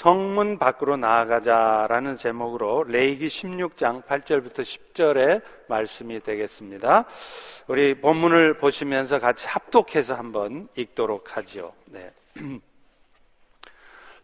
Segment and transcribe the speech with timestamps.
[0.00, 7.04] 성문 밖으로 나아가자라는 제목으로 레이기 16장 8절부터 10절의 말씀이 되겠습니다.
[7.66, 11.74] 우리 본문을 보시면서 같이 합독해서 한번 읽도록 하죠.
[11.84, 12.10] 네.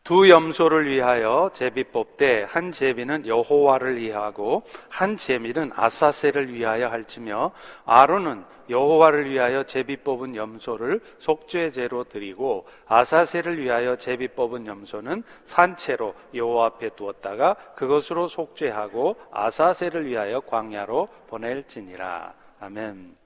[0.07, 7.51] 두 염소를 위하여 제비 뽑되 한 제비는 여호와를 위하고 한 제비는 아사셀을 위하여 할지며
[7.87, 16.67] 아론은 여호와를 위하여 제비 뽑은 염소를 속죄제로 드리고 아사셀을 위하여 제비 뽑은 염소는 산채로 여호와
[16.67, 23.17] 앞에 두었다가 그것으로 속죄하고 아사셀을 위하여 광야로 보낼지니라 아멘.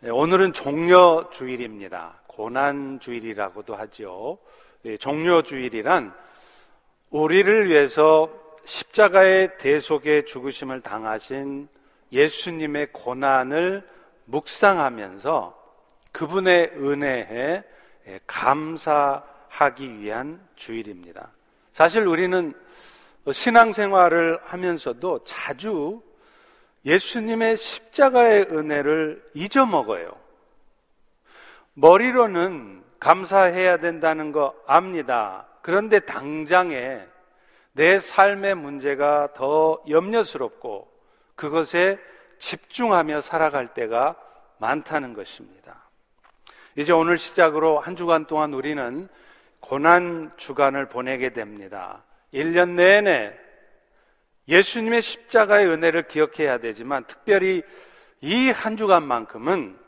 [0.00, 2.20] 네, 오늘은 종려 주일입니다.
[2.26, 4.38] 고난 주일이라고도 하죠.
[4.98, 6.14] 종료주일이란
[7.10, 8.30] 우리를 위해서
[8.64, 11.68] 십자가의 대속의 죽으심을 당하신
[12.12, 13.86] 예수님의 고난을
[14.26, 15.62] 묵상하면서
[16.12, 17.64] 그분의 은혜에
[18.26, 21.30] 감사하기 위한 주일입니다.
[21.72, 22.54] 사실 우리는
[23.30, 26.02] 신앙생활을 하면서도 자주
[26.84, 30.14] 예수님의 십자가의 은혜를 잊어먹어요.
[31.74, 35.46] 머리로는 감사해야 된다는 거 압니다.
[35.60, 37.02] 그런데 당장에
[37.72, 40.90] 내 삶의 문제가 더 염려스럽고
[41.34, 41.98] 그것에
[42.38, 44.16] 집중하며 살아갈 때가
[44.56, 45.84] 많다는 것입니다.
[46.76, 49.06] 이제 오늘 시작으로 한 주간 동안 우리는
[49.60, 52.04] 고난 주간을 보내게 됩니다.
[52.32, 53.34] 1년 내내
[54.48, 57.62] 예수님의 십자가의 은혜를 기억해야 되지만 특별히
[58.22, 59.78] 이 한 주간만큼은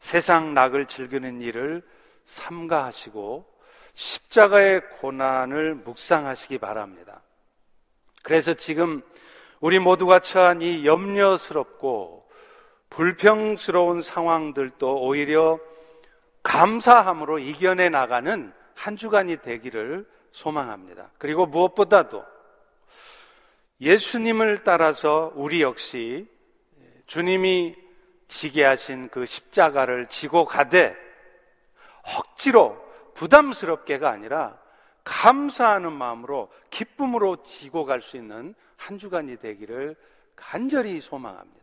[0.00, 1.84] 세상 낙을 즐기는 일을
[2.28, 3.46] 삼가하시고
[3.94, 7.22] 십자가의 고난을 묵상하시기 바랍니다.
[8.22, 9.02] 그래서 지금
[9.60, 12.28] 우리 모두가 처한 이 염려스럽고
[12.90, 15.58] 불평스러운 상황들도 오히려
[16.42, 21.10] 감사함으로 이겨내 나가는 한 주간이 되기를 소망합니다.
[21.18, 22.24] 그리고 무엇보다도
[23.80, 26.28] 예수님을 따라서 우리 역시
[27.06, 27.74] 주님이
[28.28, 31.07] 지게 하신 그 십자가를 지고 가되
[32.16, 32.76] 억지로
[33.14, 34.58] 부담스럽게가 아니라
[35.04, 39.96] 감사하는 마음으로 기쁨으로 지고 갈 수 있는 한 주간이 되기를
[40.36, 41.58] 간절히 소망합니다.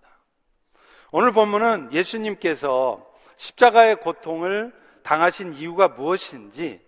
[1.12, 3.06] 오늘 본문은 예수님께서
[3.38, 4.74] 십자가의 고통을
[5.04, 6.84] 당하신 이유가 무엇인지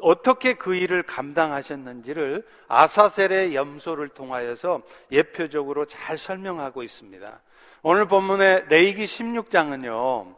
[0.00, 7.40] 어떻게 그 일을 감당하셨는지를 아사셀의 염소를 통하여서 예표적으로 잘 설명하고 있습니다.
[7.82, 10.36] 오늘 본문의 레이기 16장은요,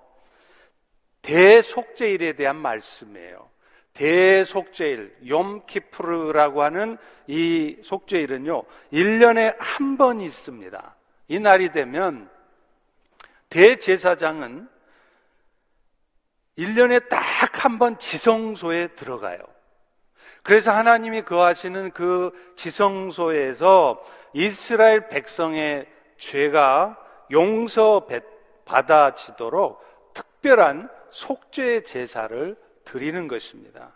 [1.23, 3.49] 대속제일에 대한 말씀이에요.
[3.93, 10.95] 대속제일, 욤키프르라고 하는 이 속제일은요, 1년에 한 번 있습니다.
[11.29, 12.31] 이 날이 되면
[13.51, 14.69] 대제사장은
[16.59, 17.21] 1년에 딱
[17.65, 19.39] 한 번 지성소에 들어가요.
[20.43, 24.03] 그래서 하나님이 거하시는 그 지성소에서
[24.33, 26.97] 이스라엘 백성의 죄가
[27.31, 28.07] 용서
[28.65, 33.93] 받아지도록 특별한 속죄 제사를 드리는 것입니다.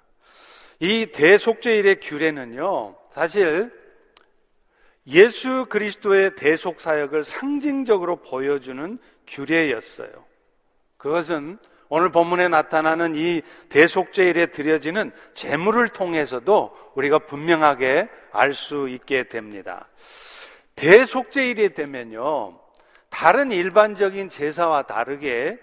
[0.80, 3.72] 이 대속죄일의 규례는요, 사실
[5.06, 10.24] 예수 그리스도의 대속 사역을 상징적으로 보여주는 규례였어요.
[10.96, 11.58] 그것은
[11.88, 19.88] 오늘 본문에 나타나는 이 대속죄일에 드려지는 제물을 통해서도 우리가 분명하게 알 수 있게 됩니다.
[20.76, 22.58] 대속죄일이 되면요,
[23.10, 25.58] 다른 일반적인 제사와 다르게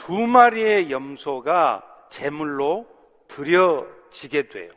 [0.00, 2.86] 두 마리의 염소가 제물로
[3.28, 4.70] 드려지게 돼요.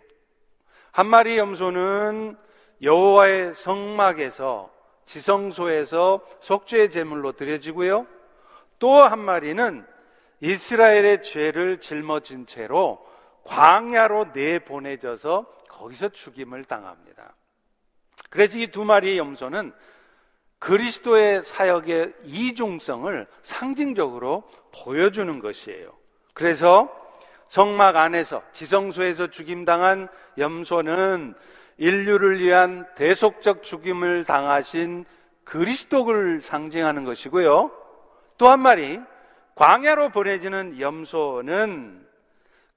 [0.91, 2.35] 한 마리 염소는
[2.81, 4.69] 여호와의 성막에서
[5.05, 8.05] 지성소에서 속죄의 제물로 드려지고요.
[8.79, 9.85] 또 한 마리는
[10.41, 13.07] 이스라엘의 죄를 짊어진 채로
[13.45, 17.33] 광야로 내보내져서 거기서 죽임을 당합니다.
[18.29, 19.71] 그래서 이 두 마리의 염소는
[20.63, 24.43] 그리스도의 사역의 이중성을 상징적으로
[24.73, 25.91] 보여주는 것이에요.
[26.33, 26.89] 그래서
[27.49, 30.07] 성막 안에서 지성소에서 죽임당한
[30.37, 31.35] 염소는
[31.77, 35.03] 인류를 위한 대속적 죽임을 당하신
[35.43, 37.69] 그리스도를 상징하는 것이고요.
[38.37, 39.01] 또 한 마리
[39.55, 42.07] 광야로 보내지는 염소는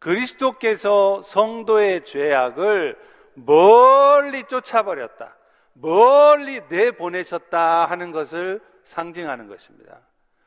[0.01, 2.99] 그리스도께서 성도의 죄악을
[3.35, 5.36] 멀리 쫓아버렸다.
[5.81, 10.01] 멀리 내보내셨다 하는 것을 상징하는 것입니다.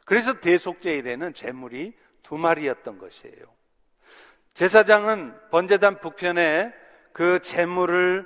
[0.05, 1.93] 그래서 대속제일에는 재물이
[2.23, 3.35] 두 마리였던 것이에요.
[4.53, 6.73] 제사장은 번제단 북편에
[7.13, 8.25] 그 재물을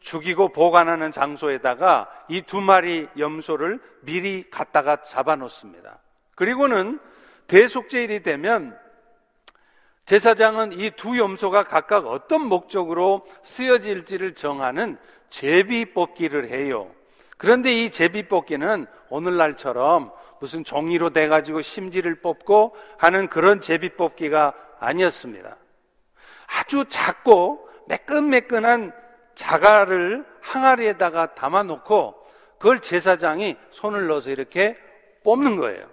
[0.00, 5.98] 죽이고 보관하는 장소에다가 이 두 마리 염소를 미리 갖다가 잡아 놓습니다.
[6.34, 7.00] 그리고는
[7.46, 8.78] 대속제일이 되면
[10.06, 14.98] 제사장은 이 두 염소가 각각 어떤 목적으로 쓰여질지를 정하는
[15.34, 16.88] 제비 뽑기를 해요.
[17.38, 25.56] 그런데 이 제비 뽑기는 오늘날처럼 무슨 종이로 돼가지고 심지를 뽑고 하는 그런 제비 뽑기가 아니었습니다.
[26.56, 28.92] 아주 작고 매끈매끈한
[29.34, 32.14] 자갈을 항아리에다가 담아놓고
[32.58, 34.78] 그걸 제사장이 손을 넣어서 이렇게
[35.24, 35.84] 뽑는 거예요.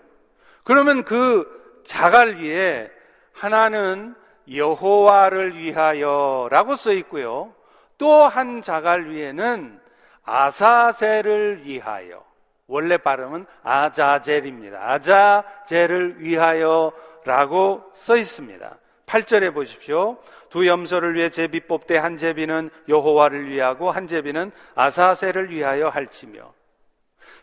[0.63, 2.91] 그러면 그 자갈 위에
[3.33, 4.13] 하나는
[4.53, 7.55] 여호와를 위하여라고 써 있고요.
[8.01, 9.79] 또 한 자갈 위에는
[10.23, 12.23] 아사셀을 위하여.
[12.65, 14.91] 원래 발음은 아자젤입니다.
[14.91, 18.77] 아자젤을 위하여라고 써 있습니다.
[19.05, 20.17] 8절에 보십시오.
[20.49, 26.53] 두 염소를 위해 제비 뽑되 한 제비는 여호와를 위하고 한 제비는 아사셀을 위하여 할지며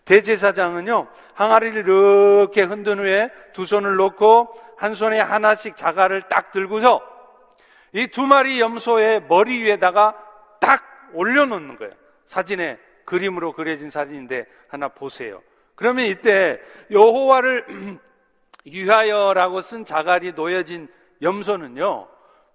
[0.07, 7.01] 대제사장은요 항아리를 이렇게 흔든 후에 두 손을 놓고 한 손에 하나씩 자갈을 딱 들고서
[7.93, 10.28] 이 두 마리 염소의 머리 위에다가
[10.61, 11.93] 딱 올려놓는 거예요.
[12.27, 15.43] 사진에 그림으로 그려진 사진인데 하나 보세요.
[15.75, 16.61] 그러면 이때
[16.91, 17.99] 여호와를
[18.65, 20.89] 위하여라고 쓴 자갈이 놓여진
[21.23, 22.09] 염소는요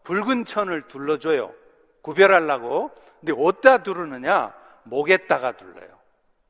[0.03, 1.53] 붉은 천을 둘러줘요.
[2.01, 2.91] 구별하려고.
[3.19, 4.53] 근데 어디다 두르느냐?
[4.83, 5.88] 목에다가 둘러요.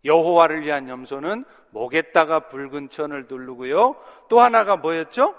[0.05, 3.95] 여호와를 위한 염소는 목에다가 붉은 천을 두르고요.
[4.27, 5.35] 또 하나가 뭐였죠?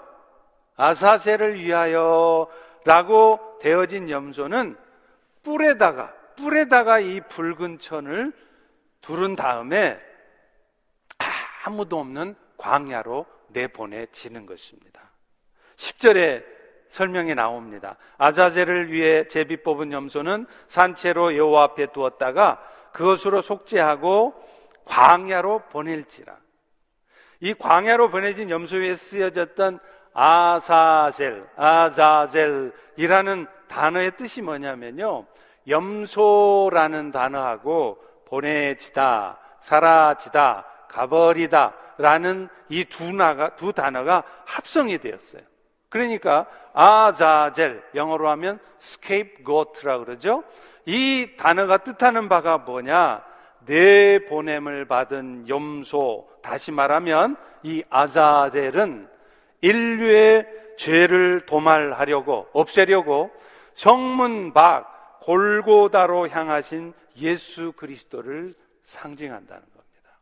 [0.77, 2.49] 아사세를 위하여라고
[3.61, 4.77] 되어진 염소는
[5.45, 8.33] 뿔에다가 뿔에다가 이 붉은 천을
[8.99, 9.97] 두른 다음에
[11.63, 15.01] 아무도 없는 광야로 내보내지는 것입니다.
[15.77, 16.43] 10절에
[16.89, 17.97] 설명이 나옵니다.
[18.17, 22.61] 아자제를 위해 제비 뽑은 염소는 산채로 여호와 앞에 두었다가
[22.93, 24.33] 그것으로 속죄하고
[24.85, 26.37] 광야로 보낼지라.
[27.41, 29.79] 이 광야로 보내진 염소 위에 쓰여졌던
[30.13, 35.25] 아사젤, 아자젤이라는 단어의 뜻이 뭐냐면요.
[35.67, 45.41] 염소라는 단어하고 보내지다, 사라지다, 가버리다 라는 이두두 단어가 합성이 되었어요.
[45.89, 50.43] 그러니까 아자젤 영어로 하면 scapegoat라 그러죠.
[50.85, 53.23] 이 단어가 뜻하는 바가 뭐냐?
[53.65, 59.09] 내 보냄을 받은 염소 다시 말하면 이 아자젤은
[59.61, 60.45] 인류의
[60.77, 63.31] 죄를 도말하려고 없애려고
[63.75, 70.19] 성문 밖 골고다로 향하신 예수 그리스도를 상징한다는 겁니다.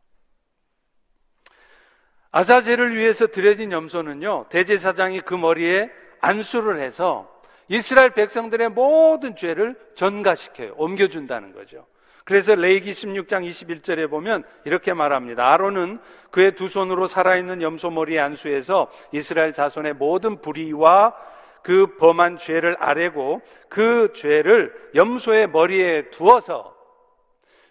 [2.30, 5.90] 아사제를 위해서 드려진 염소는요, 대제사장이 그 머리에
[6.20, 7.30] 안수를 해서
[7.68, 10.74] 이스라엘 백성들의 모든 죄를 전가시켜요.
[10.76, 11.86] 옮겨준다는 거죠.
[12.24, 15.52] 그래서 레이기 16장 21절에 보면 이렇게 말합니다.
[15.52, 21.14] 아론은 그의 두 손으로 살아있는 염소 머리에 안수해서 이스라엘 자손의 모든 불의와
[21.64, 23.40] 그 범한 죄를 아래고
[23.70, 26.76] 그 죄를 염소의 머리에 두어서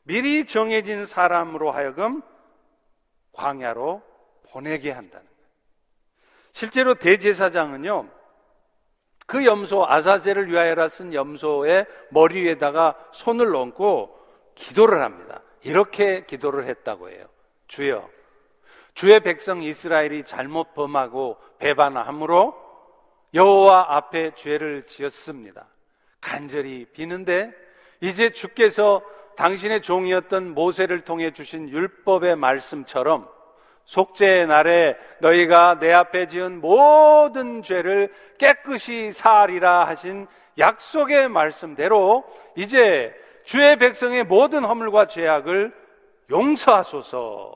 [0.02, 2.24] 미리 정해진 사람으로 하여금
[3.34, 4.02] 광야로
[4.52, 5.50] 보내게 한다는 거예요.
[6.54, 8.10] 실제로 대제사장은요,
[9.28, 14.20] 그 염소, 아사제를 위하여라 쓴 염소의 머리 위에다가 손을 얹고
[14.56, 15.42] 기도를 합니다.
[15.62, 17.28] 이렇게 기도를 했다고 해요.
[17.68, 18.10] 주여,
[18.96, 22.63] 주의 백성 이스라엘이 잘못 범하고 배반함으로
[23.34, 25.66] 여호와 앞에 죄를 지었습니다.
[26.22, 27.52] 간절히 비는데
[28.00, 29.02] 이제 주께서
[29.36, 33.28] 당신의 종이었던 모세를 통해 주신 율법의 말씀처럼
[33.86, 42.24] 속죄의 날에 너희가 내 앞에 지은 모든 죄를 깨끗이 사하리라 하신 약속의 말씀대로
[42.56, 43.14] 이제
[43.44, 45.74] 주의 백성의 모든 허물과 죄악을
[46.30, 47.52] 용서하소서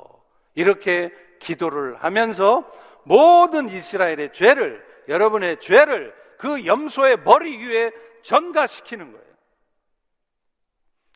[0.56, 2.66] 이렇게 기도를 하면서
[3.04, 7.92] 모든 이스라엘의 죄를 여러분의 죄를 그 염소의 머리 위에
[8.24, 9.28] 전가시키는 거예요.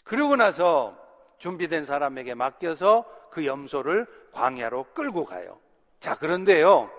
[0.03, 0.97] 그러고 나서
[1.37, 5.59] 준비된 사람에게 맡겨서 그 염소를 광야로 끌고 가요.
[5.99, 6.91] 자, 그런데요.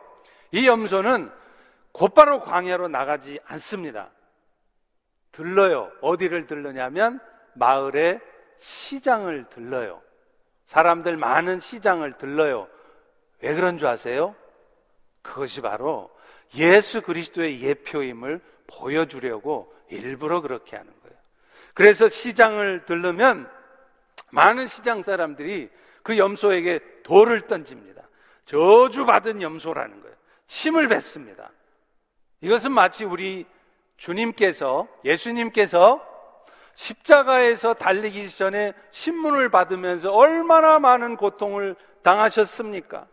[0.51, 1.31] 이 염소는
[1.93, 4.11] 곧바로 광야로 나가지 않습니다.
[5.31, 5.91] 들러요.
[6.01, 7.21] 어디를 들르냐면
[7.55, 8.21] 마을의
[8.59, 10.01] 시장을 들러요.
[10.67, 12.69] 사람들 많은 시장을 들러요.
[13.41, 14.35] 왜 그런 줄 아세요?
[15.21, 16.11] 그것이 바로
[16.57, 21.17] 예수 그리스도의 예표임을 보여주려고 일부러 그렇게 하는 거예요.
[21.75, 23.51] 그래서 시장을 들르면
[24.31, 25.71] 많은 시장 사람들이
[26.03, 28.03] 그 염소에게 돌을 던집니다.
[28.45, 30.17] 저주받은 염소라는 거예요.
[30.47, 31.51] 침을 뱉습니다.
[32.41, 33.47] 이것은 마치 우리
[33.97, 36.05] 주님께서, 예수님께서
[36.75, 43.07] 십자가에서 달리기 전에 신문을 받으면서 얼마나 많은 고통을 당하셨습니까?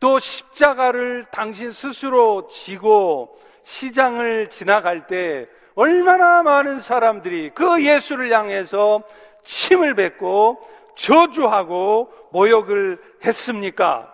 [0.00, 9.02] 또 십자가를 당신 스스로 지고 시장을 지나갈 때 얼마나 많은 사람들이 그 예수를 향해서
[9.44, 10.60] 침을 뱉고
[10.96, 14.12] 저주하고 모욕을 했습니까?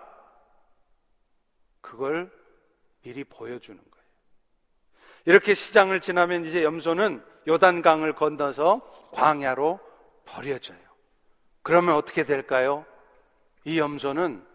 [1.81, 2.31] 그걸
[3.01, 4.05] 미리 보여주는 거예요.
[5.25, 9.79] 이렇게 시장을 지나면 이제 염소는 요단강을 건너서 광야로
[10.25, 10.79] 버려져요.
[11.63, 12.85] 그러면 어떻게 될까요?
[13.63, 14.45] 이 염소는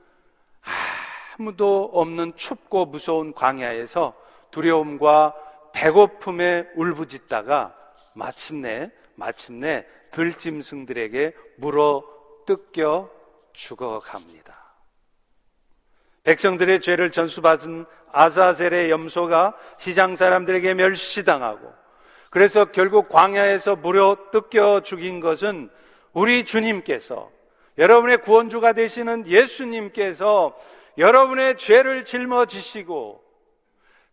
[1.40, 4.12] 아무도 없는 춥고 무서운 광야에서
[4.50, 5.35] 두려움과
[5.73, 7.75] 배고픔에 울부짖다가
[8.12, 12.04] 마침내 마침내 들짐승들에게 물어
[12.44, 13.11] 뜯겨
[13.54, 14.54] 죽어갑니다.
[16.25, 21.73] 백성들의 죄를 전수받은 아사셀의 염소가 시장 사람들에게 멸시당하고
[22.28, 25.70] 그래서 결국 광야에서 물어 뜯겨 죽인 것은
[26.12, 27.30] 우리 주님께서
[27.78, 30.54] 여러분의 구원주가 되시는 예수님께서
[30.99, 33.25] 여러분의 죄를 짊어지시고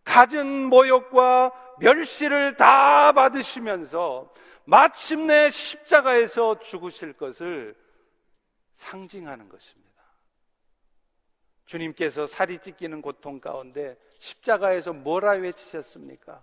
[0.04, 4.32] 갖은 모욕과 멸시를 다 받으시면서
[4.64, 7.76] 마침내 십자가에서 죽으실 것을
[8.74, 9.88] 상징하는 것입니다.
[11.66, 16.42] 주님께서 살이 찢기는 고통 가운데 십자가에서 뭐라 외치셨습니까?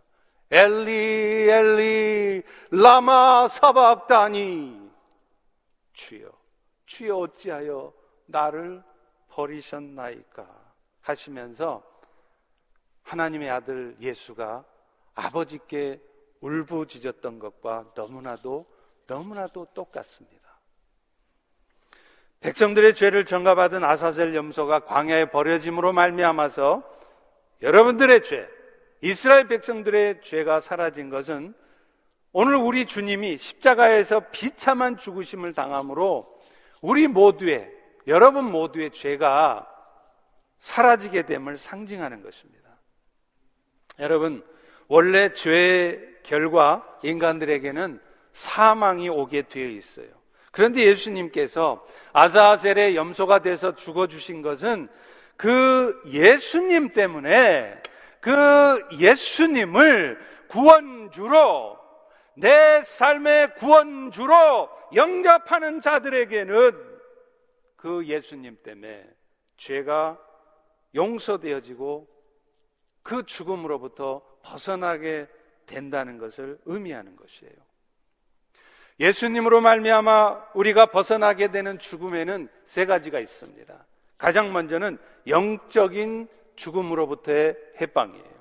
[0.52, 4.92] 엘리 엘리 라마 사밥다니
[5.94, 6.30] 주여
[6.86, 7.92] 주여 어찌하여
[8.28, 8.84] 나를
[9.36, 10.48] 버리셨나이까
[11.02, 11.84] 하시면서
[13.04, 14.64] 하나님의 아들 예수가
[15.14, 16.02] 아버지께
[16.40, 18.66] 울부짖었던 것과 너무나도
[19.08, 20.44] 너무나도 똑같습니다.
[22.40, 26.84] 백성들의 죄를 전가받은 아사셀 염소가 광야에 버려짐으로 말미암아서
[27.62, 28.48] 여러분들의 죄,
[29.02, 31.54] 이스라엘 백성들의 죄가 사라진 것은
[32.32, 36.40] 오늘 우리 주님이 십자가에서 비참한 죽으심을 당함으로
[36.82, 37.72] 우리 모두의
[38.08, 39.68] 여러분 모두의 죄가
[40.60, 42.70] 사라지게 됨을 상징하는 것입니다.
[44.00, 44.44] 여러분
[44.88, 48.00] 원래 죄의 결과 인간들에게는
[48.34, 50.08] 사망이 오게 되어 있어요.
[50.52, 54.88] 그런데 예수님께서 아사셀의 염소가 돼서 죽어주신 것은
[55.38, 57.82] 그 예수님 때문에
[58.22, 61.78] 그 예수님을 구원주로
[62.36, 66.85] 내 삶의 구원주로 영접하는 자들에게는
[67.86, 69.08] 그 예수님 때문에
[69.58, 70.18] 죄가
[70.96, 72.08] 용서되어지고
[73.04, 75.28] 그 죽음으로부터 벗어나게
[75.68, 77.54] 된다는 것을 의미하는 것이에요.
[79.00, 83.86] 예수님으로 말미암아 우리가 벗어나게 되는 죽음에는 세 가지가 있습니다.
[84.18, 88.36] 가장 먼저는 영적인 죽음으로부터의 해방이에요.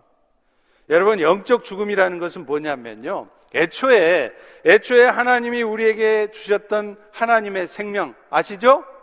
[0.89, 3.29] 여러분 영적 죽음이라는 것은 뭐냐면요.
[3.55, 4.33] 애초에
[4.65, 8.94] 애초에 하나님이 우리에게 주셨던 하나님의 생명 아시죠?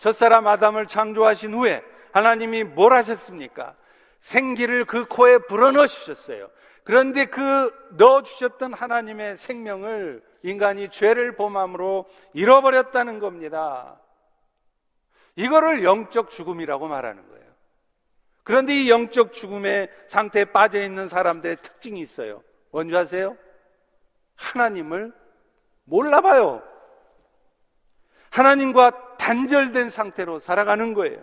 [0.00, 3.76] 첫사람 아담을 창조하신 후에 하나님이 뭘 하셨습니까?
[4.18, 6.50] 생기를 그 코에 불어넣어 주셨어요.
[6.84, 14.00] 그런데 그 넣어 주셨던 하나님의 생명을 인간이 죄를 범함으로 잃어버렸다는 겁니다.
[15.36, 17.44] 이거를 영적 죽음이라고 말하는 거예요.
[18.42, 22.42] 그런데 이 영적 죽음의 상태에 빠져 있는 사람들의 특징이 있어요.
[22.70, 23.36] 뭔지 아세요?
[24.36, 25.12] 하나님을
[25.84, 26.62] 몰라봐요.
[28.30, 31.20] 하나님과 단절된 상태로 살아가는 거예요.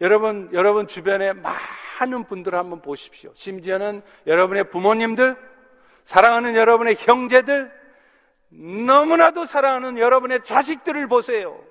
[0.00, 3.30] 여러분, 여러분 주변에 많은 분들 한번 보십시오.
[3.34, 5.36] 심지어는 여러분의 부모님들,
[6.02, 7.72] 사랑하는 여러분의 형제들,
[8.48, 11.64] 너무나도 사랑하는 여러분의 자식들을 보세요.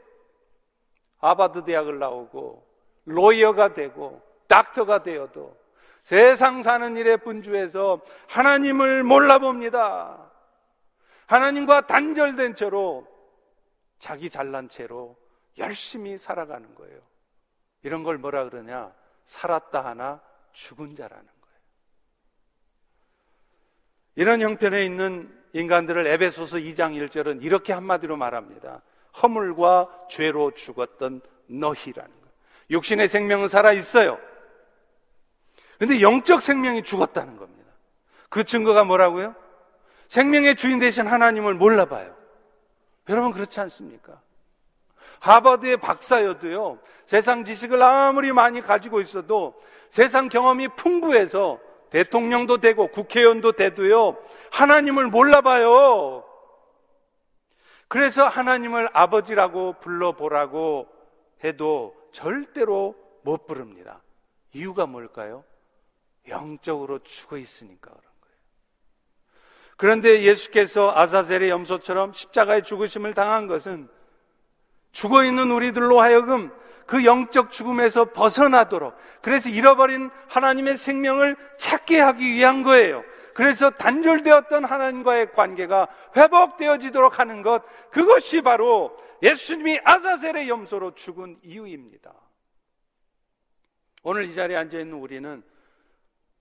[1.19, 2.65] 아바드 대학을 나오고,
[3.03, 5.57] 로이어가 되고, 닥터가 되어도
[6.03, 10.31] 세상 사는 일에 분주해서 하나님을 몰라봅니다.
[11.25, 13.05] 하나님과 단절된 채로
[13.99, 15.17] 자기 잘난 채로
[15.57, 16.99] 열심히 살아가는 거예요.
[17.83, 18.93] 이런 걸 뭐라 그러냐?
[19.25, 21.57] 살았다 하나 죽은 자라는 거예요.
[24.15, 28.81] 이런 형편에 있는 인간들을 에베소서 2장 1절은 이렇게 한마디로 말합니다.
[29.21, 32.33] 허물과 죄로 죽었던 너희라는 거예요.
[32.71, 34.19] 육신의 생명은 살아 있어요.
[35.77, 37.71] 근데 영적 생명이 죽었다는 겁니다.
[38.29, 39.35] 그 증거가 뭐라고요?
[40.07, 42.15] 생명의 주인 되신 하나님을 몰라봐요.
[43.09, 44.21] 여러분 그렇지 않습니까?
[45.23, 49.55] 하버드의 박사여도요, 세상 지식을 아무리 많이 가지고 있어도
[49.89, 51.59] 세상 경험이 풍부해서
[51.91, 54.17] 대통령도 되고 국회의원도 돼도요,
[54.51, 56.25] 하나님을 몰라봐요.
[57.87, 60.87] 그래서 하나님을 아버지라고 불러보라고
[61.43, 64.01] 해도 절대로 못 부릅니다.
[64.51, 65.45] 이유가 뭘까요?
[66.27, 68.37] 영적으로 죽어 있으니까 그런 거예요.
[69.77, 73.87] 그런데 예수께서 아사셀의 염소처럼 십자가에 죽으심을 당한 것은
[74.93, 76.49] 죽어 있는 우리들로 하여금
[76.85, 83.03] 그 영적 죽음에서 벗어나도록 그래서 잃어버린 하나님의 생명을 찾게 하기 위한 거예요.
[83.33, 92.13] 그래서 단절되었던 하나님과의 관계가 회복되어지도록 하는 것 그것이 바로 예수님이 아사셀의 염소로 죽은 이유입니다.
[94.03, 95.43] 오늘 이 자리에 앉아 있는 우리는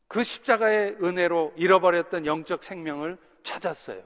[0.08, 4.02] 그 십자가의 은혜로 잃어버렸던 영적 생명을 찾았어요.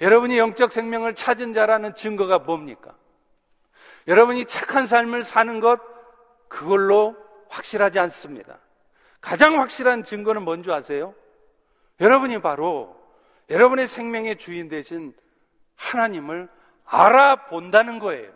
[0.00, 2.96] 여러분이 영적 생명을 찾은 자라는 증거가 뭡니까?
[4.06, 5.80] 여러분이 착한 삶을 사는 것,
[6.48, 7.16] 그걸로
[7.48, 8.58] 확실하지 않습니다.
[9.20, 11.14] 가장 확실한 증거는 뭔지 아세요?
[12.00, 12.98] 여러분이 바로
[13.50, 15.14] 여러분의 생명의 주인 되신
[15.76, 16.48] 하나님을
[16.84, 18.32] 알아본다는 거예요.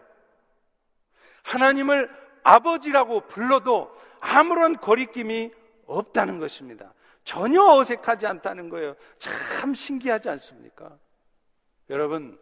[1.42, 2.10] 하나님을
[2.42, 5.52] 아버지라고 불러도 아무런 거리낌이
[5.86, 6.92] 없다는 것입니다.
[7.24, 8.94] 전혀 어색하지 않다는 거예요.
[9.18, 10.96] 참 신기하지 않습니까?
[11.90, 12.38] 여러분,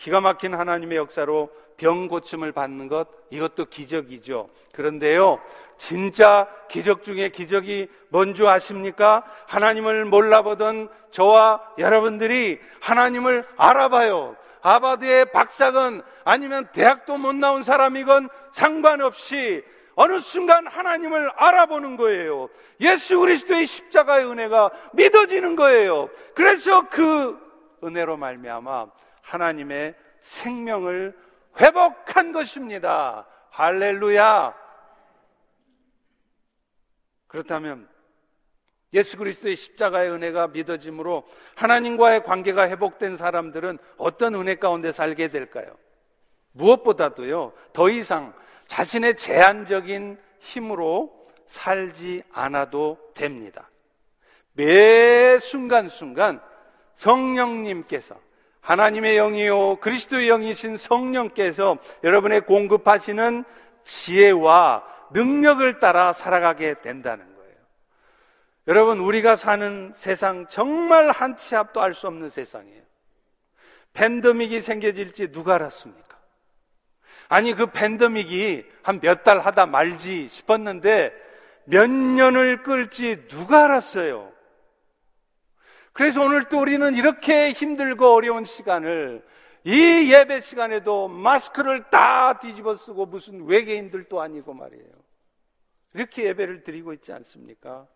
[0.00, 4.48] 기가 막힌 하나님의 역사로 병 고침을 받는 것, 이것도 기적이죠.
[4.72, 5.40] 그런데요,
[5.76, 9.24] 진짜 기적 중에 기적이 뭔지 아십니까?
[9.46, 14.36] 하나님을 몰라보던 저와 여러분들이 하나님을 알아봐요.
[14.62, 19.62] 아바드의 박사건 아니면 대학도 못 나온 사람이건 상관없이
[19.96, 22.48] 어느 순간 하나님을 알아보는 거예요.
[22.80, 26.08] 예수 그리스도의 십자가의 은혜가 믿어지는 거예요.
[26.34, 27.38] 그래서 그
[27.84, 28.86] 은혜로 말미암아
[29.30, 31.16] 하나님의 생명을
[31.60, 33.26] 회복한 것입니다.
[33.50, 34.54] 할렐루야.
[37.28, 37.88] 그렇다면
[38.92, 45.76] 예수 그리스도의 십자가의 은혜가 믿어짐으로 하나님과의 관계가 회복된 사람들은 어떤 은혜 가운데 살게 될까요?
[46.52, 48.34] 무엇보다도요, 더 이상
[48.66, 53.70] 자신의 제한적인 힘으로 살지 않아도 됩니다.
[54.54, 56.40] 매 순간순간
[56.94, 58.18] 성령님께서
[58.60, 63.44] 하나님의 영이요 그리스도의 영이신 성령께서 여러분의 공급하시는
[63.84, 67.54] 지혜와 능력을 따라 살아가게 된다는 거예요.
[68.68, 72.82] 여러분 우리가 사는 세상 정말 한 치 앞도 알 수 없는 세상이에요.
[73.94, 76.16] 팬데믹이 생겨질지 누가 알았습니까?
[77.28, 81.12] 아니 그 팬데믹이 한 몇 달 하다 말지 싶었는데
[81.64, 84.29] 몇 년을 끌지 누가 알았어요?
[85.92, 89.24] 그래서 오늘 또 우리는 이렇게 힘들고 어려운 시간을
[89.64, 94.92] 이 예배 시간에도 마스크를 다 뒤집어 쓰고 무슨 외계인들도 아니고 말이에요.
[95.94, 97.86] 이렇게 예배를 드리고 있지 않습니까?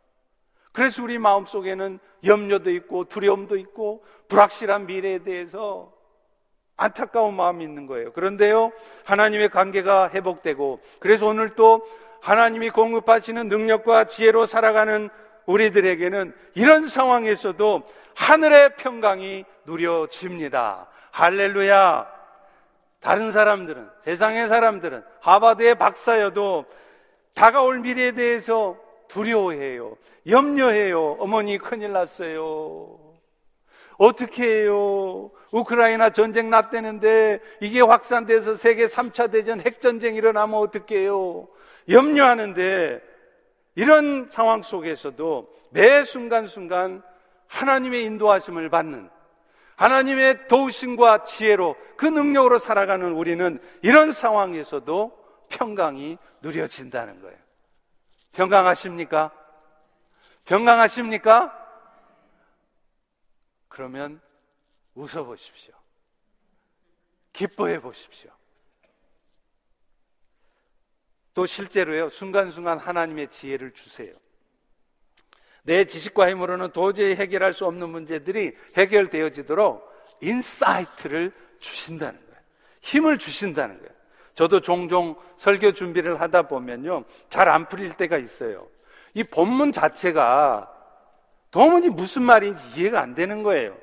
[0.73, 5.95] 그래서 우리 마음 속에는 염려도 있고 두려움도 있고 불확실한 미래에 대해서
[6.77, 8.13] 안타까운 마음이 있는 거예요.
[8.13, 8.73] 그런데요,
[9.05, 11.87] 하나님의 관계가 회복되고, 그래서 오늘 또
[12.21, 15.09] 하나님이 공급하시는 능력과 지혜로 살아가는
[15.47, 17.83] 우리들에게는 이런 상황에서도
[18.15, 20.87] 하늘의 평강이 누려집니다.
[21.11, 22.07] 할렐루야.
[23.01, 26.65] 다른 사람들은, 세상의 사람들은 하바드의 박사여도
[27.35, 28.79] 다가올 미래에 대해서
[29.09, 29.97] 두려워해요.
[30.27, 31.17] 염려해요.
[31.19, 32.99] 어머니 큰일 났어요.
[33.99, 35.31] 어떻게 해요?
[35.53, 41.47] 우크라이나 전쟁 났대는데 이게 확산돼서 세계 3차 대전 핵전쟁 일어나면 어떻게 해요?
[41.89, 43.01] 염려하는데
[43.75, 47.03] 이런 상황 속에서도 매 순간순간
[47.49, 49.11] 하나님의 인도하심을 받는
[49.77, 57.39] 하나님의 도우심과 지혜로 그 능력으로 살아가는 우리는 이런 상황에서도 평강이 누려진다는 거예요.
[58.33, 59.33] 평강하십니까?
[60.45, 61.61] 평강하십니까?
[63.69, 64.21] 그러면
[64.95, 65.75] 웃어 보십시오.
[67.33, 68.31] 기뻐해 보십시오.
[71.35, 74.13] 또 실제로요, 순간순간 하나님의 지혜를 주세요.
[75.65, 82.41] 내 지식과 힘으로는 도저히 해결할 수 없는 문제들이 해결되어지도록 insight를 주신다는 거예요.
[82.83, 83.91] 힘을 주신다는 거예요.
[84.35, 88.69] 저도 종종 설교 준비를 하다 보면요, 잘 안 풀릴 때가 있어요.
[89.15, 90.71] 이 본문 자체가
[91.51, 93.77] 도무지 무슨 말인지 이해가 안 되는 거예요.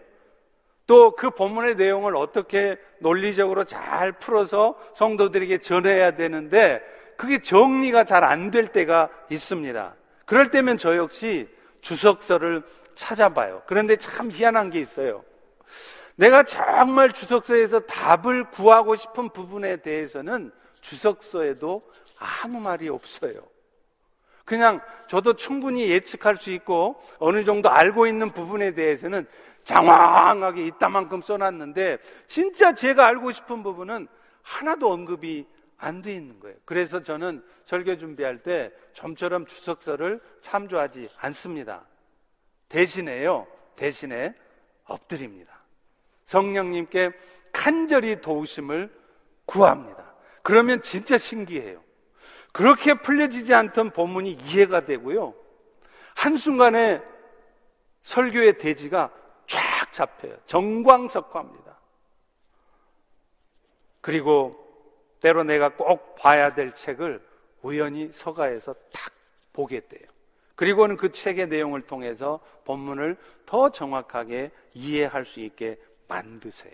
[0.88, 6.82] 또 그 본문의 내용을 어떻게 논리적으로 잘 풀어서 성도들에게 전해야 되는데
[7.22, 9.94] 그게 정리가 잘 안 될 때가 있습니다.
[10.26, 11.48] 그럴 때면 저 역시
[11.82, 12.64] 주석서를
[12.96, 13.62] 찾아봐요.
[13.68, 15.24] 그런데 참 희한한 게 있어요.
[16.16, 21.84] 내가 정말 주석서에서 답을 구하고 싶은 부분에 대해서는 주석서에도
[22.18, 23.44] 아무 말이 없어요.
[24.44, 29.28] 그냥 저도 충분히 예측할 수 있고 어느 정도 알고 있는 부분에 대해서는
[29.64, 34.08] 장황하게 이따만큼 써놨는데 진짜 제가 알고 싶은 부분은
[34.42, 35.46] 하나도 언급이
[35.82, 36.56] 안 돼 있는 거예요.
[36.64, 41.86] 그래서 저는 설교 준비할 때 좀처럼 주석서를 참조하지 않습니다.
[42.70, 44.36] 대신에요, 대신에
[44.86, 45.60] 엎드립니다.
[46.26, 47.12] 성령님께
[47.52, 48.94] 간절히 도우심을
[49.46, 50.14] 구합니다.
[50.44, 51.84] 그러면 진짜 신기해요.
[52.54, 55.34] 그렇게 풀려지지 않던 본문이 이해가 되고요.
[56.16, 57.02] 한순간에
[58.04, 59.12] 설교의 대지가
[59.48, 60.38] 쫙 잡혀요.
[60.46, 61.80] 정광석화입니다.
[64.02, 64.71] 그리고
[65.22, 67.26] 때로 내가 꼭 봐야 될 책을
[67.62, 69.14] 우연히 서가에서 탁
[69.54, 70.04] 보게 돼요.
[70.56, 76.74] 그리고는 그 책의 내용을 통해서 본문을 더 정확하게 이해할 수 있게 만드세요.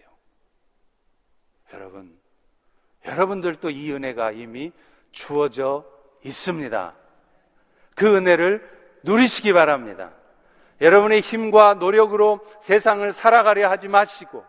[1.73, 2.17] 여러분,
[3.05, 4.71] 여러분들도 이 은혜가 이미
[5.11, 5.85] 주어져
[6.23, 6.95] 있습니다.
[7.95, 8.67] 그 은혜를
[9.03, 10.11] 누리시기 바랍니다.
[10.79, 14.45] 여러분의 힘과 노력으로 세상을 살아가려 하지 마시고,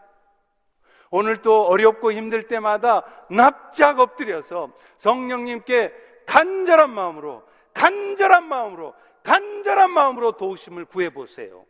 [1.10, 5.92] 오늘 또 어렵고 힘들 때마다 납작 엎드려서 성령님께
[6.26, 7.42] 간절한 마음으로,
[7.72, 11.64] 간절한 마음으로, 간절한 마음으로 도우심을 구해보세요.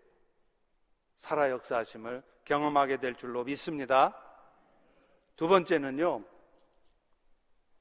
[1.18, 4.14] 살아 역사하심을 경험하게 될 줄로 믿습니다.
[5.36, 6.22] 두 번째는요,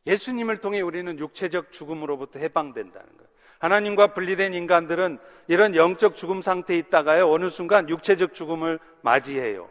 [0.05, 3.27] 예수님을 통해 우리는 육체적 죽음으로부터 해방된다는 거예요.
[3.59, 5.17] 하나님과 분리된 인간들은
[5.47, 9.69] 이런 영적 죽음 상태에 있다가요, 어느 순간 육체적 죽음을 맞이해요.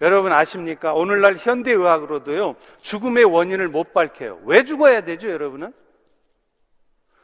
[0.00, 0.92] 여러분 아십니까?
[0.92, 4.40] 오늘날 현대의학으로도요, 죽음의 원인을 못 밝혀요.
[4.44, 5.72] 왜 죽어야 되죠, 여러분은?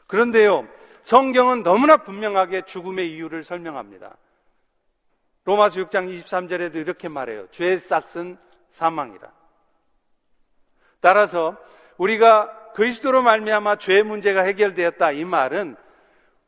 [0.07, 0.67] 그런데요,
[1.03, 4.15] 성경은 너무나 분명하게 죽음의 이유를 설명합니다.
[5.43, 7.47] 로마서 6장 23절에도 이렇게 말해요.
[7.51, 8.37] 죄의 싹은
[8.71, 9.31] 사망이라.
[10.99, 11.57] 따라서
[11.97, 15.75] 우리가 그리스도로 말미암아 죄의 문제가 해결되었다 이 말은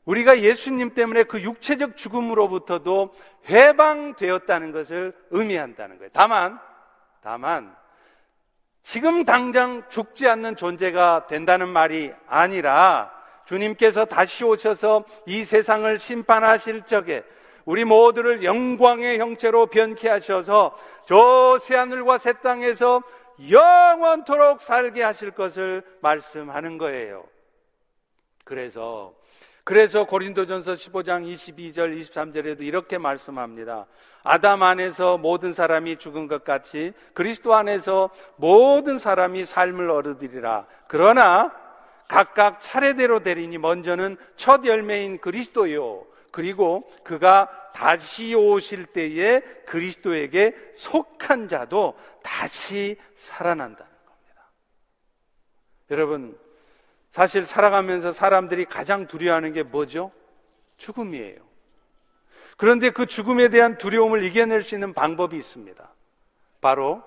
[0.06, 3.14] 우리가 예수님 때문에 그 육체적 죽음으로부터도
[3.50, 6.10] 해방되었다는 것을 의미한다는 거예요.
[6.14, 6.60] 다만
[7.22, 7.76] 다만
[8.82, 13.12] 지금 당장 죽지 않는 존재가 된다는 말이 아니라
[13.46, 17.24] 주님께서 다시 오셔서 이 세상을 심판하실 적에
[17.66, 23.02] 우리 모두를 영광의 형체로 변케 하셔서 저 새하늘과 새 땅에서
[23.50, 27.26] 영원토록 살게 하실 것을 말씀하는 거예요.
[28.44, 29.14] 그래서
[29.64, 33.86] 그래서 고린도전서 15장 22절 23절에도 이렇게 말씀합니다.
[34.24, 40.68] 아담 안에서 모든 사람이 죽은 것 같이 그리스도 안에서 모든 사람이 삶을 얻으리라.
[40.88, 41.54] 그러나
[42.10, 46.06] 각각 차례대로 되리니 먼저는 첫 열매인 그리스도요.
[46.32, 54.52] 그리고 그가 다시 오실 때에 그리스도에게 속한 자도 다시 살아난다는 겁니다.
[55.90, 56.38] 여러분,
[57.14, 60.12] 사실 살아가면서 사람들이 가장 두려워하는 게 뭐죠?
[60.78, 61.38] 죽음이에요.
[62.58, 65.88] 그런데 그 죽음에 대한 두려움을 이겨낼 수 있는 방법이 있습니다.
[66.60, 67.04] 바로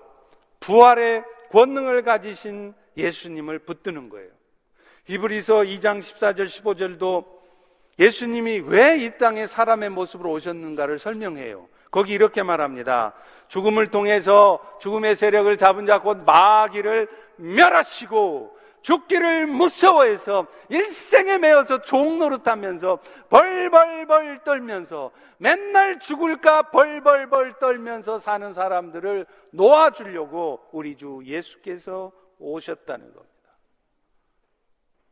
[0.61, 4.29] 부활의 권능을 가지신 예수님을 붙드는 거예요.
[5.07, 7.25] 히브리서 2장 14절 15절도
[7.99, 11.67] 예수님이 왜 이 땅에 사람의 모습으로 오셨는가를 설명해요.
[11.91, 13.13] 거기 이렇게 말합니다.
[13.49, 24.43] 죽음을 통해서 죽음의 세력을 잡은 자 곧 마귀를 멸하시고 죽기를 무서워해서 일생에 매어서 종노릇하면서 벌벌벌
[24.43, 33.27] 떨면서 맨날 죽을까 벌벌벌 떨면서 사는 사람들을 놓아주려고 우리 주 예수께서 오셨다는 겁니다.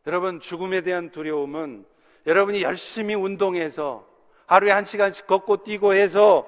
[0.07, 1.85] 여러분 죽음에 대한 두려움은
[2.27, 4.07] 여러분이 열심히 운동해서
[4.45, 6.47] 하루에 한 시간씩 걷고 뛰고 해서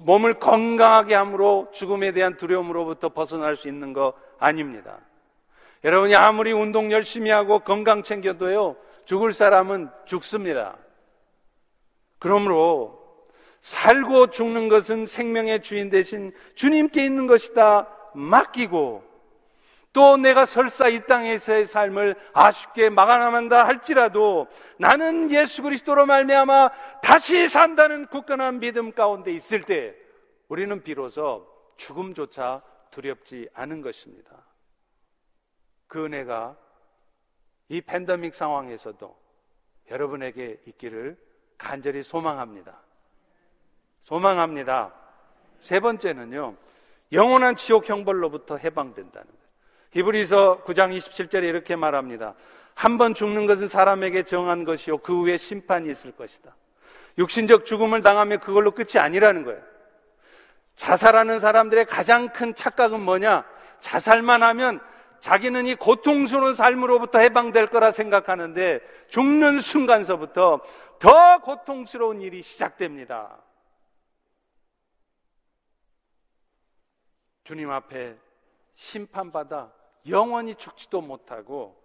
[0.00, 5.00] 몸을 건강하게 함으로 죽음에 대한 두려움으로부터 벗어날 수 있는 거 아닙니다.
[5.84, 10.76] 여러분이 아무리 운동 열심히 하고 건강 챙겨도요, 죽을 사람은 죽습니다.
[12.18, 12.98] 그러므로
[13.60, 19.04] 살고 죽는 것은 생명의 주인 대신 주님께 있는 것이다 맡기고
[19.92, 24.46] 또 내가 설사 이 땅에서의 삶을 아쉽게 막아나만다 할지라도
[24.78, 26.70] 나는 예수 그리스도로 말미암아
[27.02, 29.94] 다시 산다는 굳건한 믿음 가운데 있을 때
[30.48, 34.47] 우리는 비로소 죽음조차 두렵지 않은 것입니다.
[35.88, 36.56] 그 은혜가
[37.68, 39.16] 이 팬데믹 상황에서도
[39.90, 41.16] 여러분에게 있기를
[41.56, 42.78] 간절히 소망합니다.
[44.02, 44.92] 소망합니다.
[45.60, 46.54] 세 번째는요,
[47.12, 49.38] 영원한 지옥 형벌로부터 해방된다는 거예요.
[49.90, 52.34] 히브리서 9장 27절에 이렇게 말합니다.
[52.74, 54.98] 한 번 죽는 것은 사람에게 정한 것이요.
[54.98, 56.54] 그 후에 심판이 있을 것이다.
[57.18, 59.60] 육신적 죽음을 당하면 그걸로 끝이 아니라는 거예요.
[60.76, 63.44] 자살하는 사람들의 가장 큰 착각은 뭐냐?
[63.80, 64.80] 자살만 하면
[65.20, 70.60] 자기는 이 고통스러운 삶으로부터 해방될 거라 생각하는데 죽는 순간서부터
[70.98, 73.38] 더 고통스러운 일이 시작됩니다.
[77.44, 78.16] 주님 앞에
[78.74, 79.72] 심판받아
[80.08, 81.82] 영원히 죽지도 못하고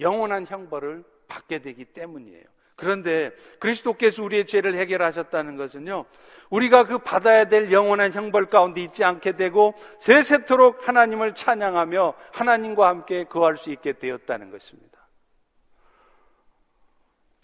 [0.00, 2.55] 영원한 형벌을 받게 되기 때문이에요.
[2.76, 6.04] 그런데 그리스도께서 우리의 죄를 해결하셨다는 것은요,
[6.50, 13.22] 우리가 그 받아야 될 영원한 형벌 가운데 있지 않게 되고 세세토록 하나님을 찬양하며 하나님과 함께
[13.22, 14.95] 거할 수 있게 되었다는 것입니다.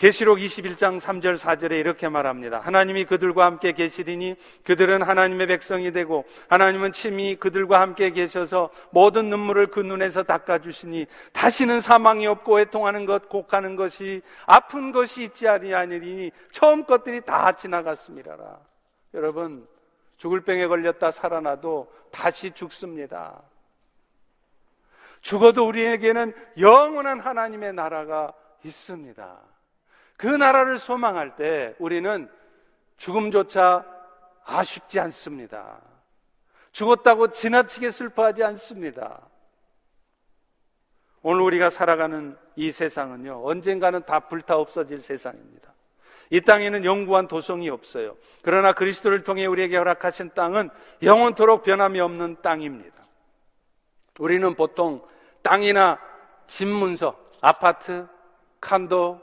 [0.03, 2.59] 계시록 21장 3절 4절에 이렇게 말합니다.
[2.59, 4.35] 하나님이 그들과 함께 계시리니
[4.65, 11.07] 그들은 하나님의 백성이 되고 하나님은 친히 그들과 함께 계셔서 모든 눈물을 그 눈에서 닦아 주시니
[11.33, 18.59] 다시는 사망이 없고 애통하는 것 곡하는 것이 아픈 것이 있지 아니하니니 처음 것들이 다 지나갔음이라라.
[19.15, 19.69] 여러분
[20.17, 23.41] 죽을 병에 걸렸다 살아나도 다시 죽습니다.
[25.21, 28.33] 죽어도 우리에게는 영원한 하나님의 나라가
[28.65, 29.52] 있습니다.
[30.17, 32.31] 그 나라를 소망할 때 우리는
[32.97, 33.85] 죽음조차
[34.45, 35.81] 아쉽지 않습니다.
[36.73, 39.21] 죽었다고 지나치게 슬퍼하지 않습니다.
[41.23, 45.73] 오늘 우리가 살아가는 이 세상은요, 언젠가는 다 불타 없어질 세상입니다.
[46.31, 48.17] 이 땅에는 영구한 도성이 없어요.
[48.43, 50.71] 그러나 그리스도를 통해 우리에게 허락하신 땅은
[51.03, 53.03] 영원토록 변함이 없는 땅입니다.
[54.19, 55.07] 우리는 보통
[55.43, 55.99] 땅이나
[56.47, 58.07] 집 문서, 아파트,
[58.61, 59.21] 칸도,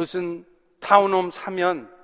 [0.00, 0.46] 무슨
[0.80, 1.94] 타운홈 사면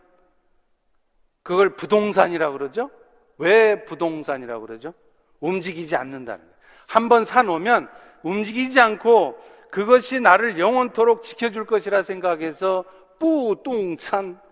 [1.42, 2.90] 그걸 부동산이라고 그러죠?
[3.38, 4.92] 왜 부동산이라고 그러죠?
[5.40, 6.56] 움직이지 않는다는 거예요.
[6.87, 7.88] 한번 사놓으면
[8.22, 12.85] 움직이지 않고 그것이 나를 영원토록 지켜줄 것이라 생각해서
[13.18, 14.42] 뿌뚱찬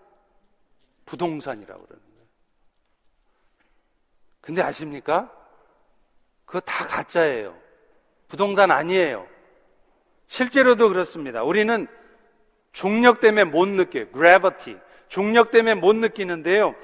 [1.05, 2.27] 부동산이라고 그러는 거예요.
[4.41, 5.31] 근데 아십니까?
[6.45, 7.55] 그거 다 가짜예요.
[8.27, 9.27] 부동산 아니에요.
[10.25, 11.43] 실제로도 그렇습니다.
[11.43, 11.87] 우리는
[12.75, 14.05] 중력 때문에 못 느껴요.
[14.11, 14.77] gravity.
[15.07, 16.75] 중력 때문에 못 느끼는데요.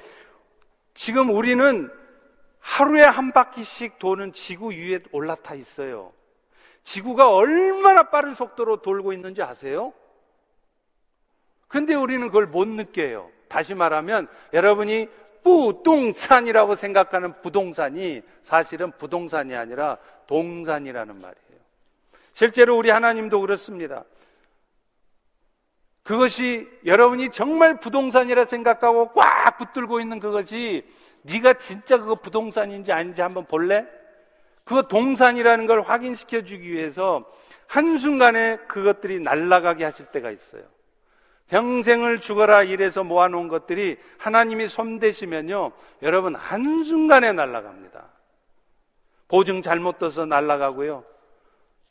[0.94, 1.92] 지금 우리는
[2.62, 6.14] 하루에 한 바퀴씩 도는 지구 위에 올라타 있어요.
[6.86, 9.92] 지구가 얼마나 빠른 속도로 돌고 있는지 아세요?
[11.68, 13.30] 근데 우리는 그걸 못 느껴요.
[13.50, 15.10] 다시 말하면 여러분이
[15.44, 21.60] 부동산이라고 생각하는 부동산이 사실은 부동산이 아니라 동산이라는 말이에요.
[22.32, 24.06] 실제로 우리 하나님도 그렇습니다.
[26.04, 30.86] 그것이 여러분이 정말 부동산이라 생각하고 꽉 붙들고 있는 그것이
[31.24, 33.86] 네가 진짜 그거 부동산인지 아닌지 한번 볼래?
[34.64, 37.26] 그거 동산이라는 걸 확인시켜 주기 위해서
[37.68, 40.64] 한순간에 그것들이 날아가게 하실 때가 있어요.
[41.48, 48.06] 평생을 죽어라 일해서 모아놓은 것들이 하나님이 손대시면요, 여러분 한순간에 날아갑니다.
[49.28, 51.04] 보증 잘못 떠서 날아가고요.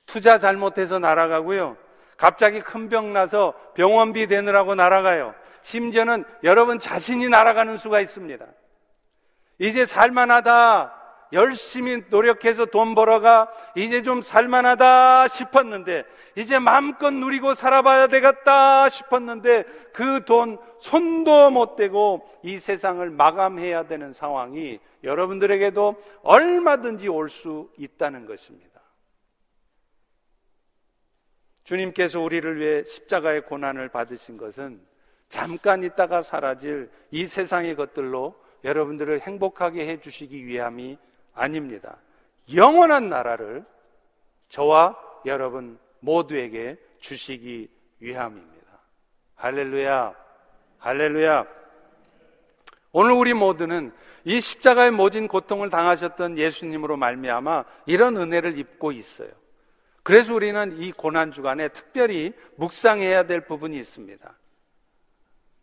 [0.06, 1.76] 투자 잘못해서 날아가고요.
[2.20, 5.34] 갑자기 큰 병 나서 병원비 되느라고 날아가요.
[5.62, 8.44] 심지어는 여러분 자신이 날아가는 수가 있습니다.
[9.58, 10.96] 이제 살만하다.
[11.32, 16.04] 열심히 노력해서 돈 벌어가 이제 좀 살만하다 싶었는데
[16.36, 19.62] 이제 마음껏 누리고 살아봐야 되겠다 싶었는데
[19.94, 28.26] 그 돈 손도 못 대고 이 세상을 마감해야 되는 상황이 여러분들에게도 얼마든지 올 수 있다는
[28.26, 28.69] 것입니다.
[31.64, 34.80] 주님께서 우리를 위해 십자가의 고난을 받으신 것은
[35.28, 40.98] 잠깐 있다가 사라질 이 세상의 것들로 여러분들을 행복하게 해 주시기 위함이
[41.34, 41.98] 아닙니다.
[42.54, 43.64] 영원한 나라를
[44.48, 47.70] 저와 여러분 모두에게 주시기
[48.00, 48.66] 위함입니다.
[49.36, 50.14] 할렐루야.
[50.78, 51.46] 할렐루야.
[52.92, 53.92] 오늘 우리 모두는
[54.24, 59.30] 이 십자가의 모진 고통을 당하셨던 예수님으로 말미암아 이런 은혜를 입고 있어요.
[60.02, 64.34] 그래서 우리는 이 고난 주간에 특별히 묵상해야 될 부분이 있습니다.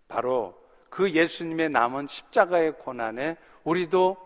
[0.07, 0.57] 바로
[0.89, 4.17] 그 예수님의 남은 십자가의 고난에 우리도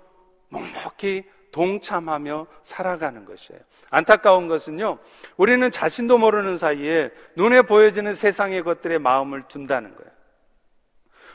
[0.50, 3.62] 묵묵히 동참하며 살아가는 것이에요.
[3.90, 5.00] 안타까운 것은요,
[5.38, 10.12] 우리는 자신도 모르는 사이에 눈에 보여지는 세상의 것들에 마음을 둔다는 거예요.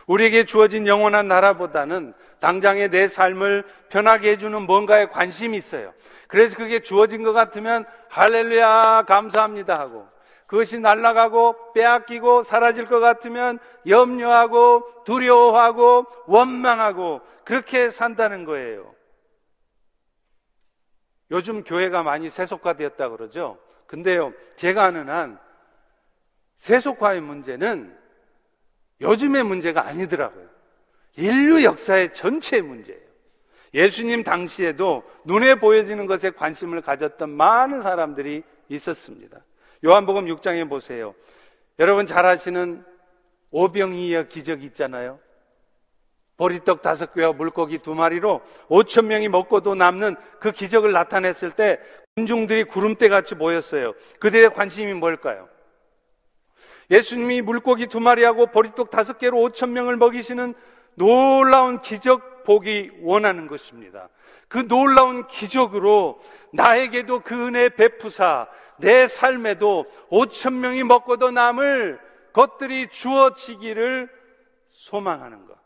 [0.07, 5.93] 우리에게 주어진 영원한 나라보다는 당장의 내 삶을 편하게 해주는 뭔가에 관심이 있어요.
[6.29, 10.09] 그래서 그게 주어진 것 같으면 할렐루야 감사합니다 하고
[10.47, 18.95] 그것이 날아가고 빼앗기고 사라질 것 같으면 염려하고 두려워하고 원망하고 그렇게 산다는 거예요.
[21.31, 23.59] 요즘 교회가 많이 세속화되었다 그러죠.
[23.87, 25.39] 근데요, 제가 아는 한
[26.59, 27.97] 세속화의 문제는
[29.01, 30.56] 요즘의 문제가 아니더라고요.
[31.17, 33.01] 인류 역사의 전체 문제예요.
[33.75, 39.39] 예수님 당시에도 눈에 보여지는 것에 관심을 가졌던 많은 사람들이 있었습니다.
[39.85, 41.15] 요한복음 6장에 보세요.
[41.79, 42.85] 여러분 잘 아시는
[43.51, 45.19] 오병이어 기적 있잖아요.
[46.37, 51.81] 보리떡 다섯 개와 물고기 두 마리로 5천 명이 먹고도 남는 그 기적을 나타냈을 때
[52.15, 53.95] 군중들이 구름대 같이 모였어요.
[54.21, 55.49] 그들의 관심이 뭘까요?
[56.91, 60.55] 예수님이 물고기 두 마리하고 보리떡 다섯 개로 5천 명을 먹이시는
[60.97, 64.09] 놀라운 기적 보기 원하는 것입니다.
[64.49, 66.21] 그 놀라운 기적으로
[66.53, 72.01] 나에게도 그 은혜 베푸사 내 삶에도 5천 명이 먹고도 남을
[72.33, 74.09] 것들이 주어지기를
[74.71, 75.57] 소망하는 것.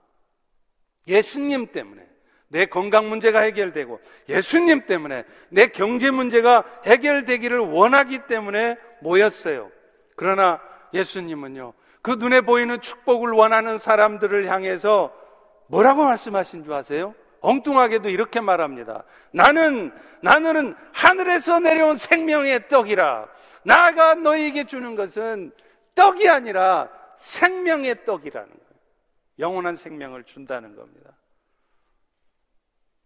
[1.06, 2.06] 예수님 때문에
[2.48, 9.70] 내 건강 문제가 해결되고 예수님 때문에 내 경제 문제가 해결되기를 원하기 때문에 모였어요.
[10.16, 10.60] 그러나
[10.92, 15.12] 예수님은요, 그 눈에 보이는 축복을 원하는 사람들을 향해서
[15.66, 17.14] 뭐라고 말씀하신 줄 아세요?
[17.40, 19.04] 엉뚱하게도 이렇게 말합니다.
[19.32, 23.28] 나는, 나는 하늘에서 내려온 생명의 떡이라.
[23.64, 25.52] 나가 너에게 주는 것은
[25.94, 28.60] 떡이 아니라 생명의 떡이라는 거예요.
[29.38, 31.10] 영원한 생명을 준다는 겁니다.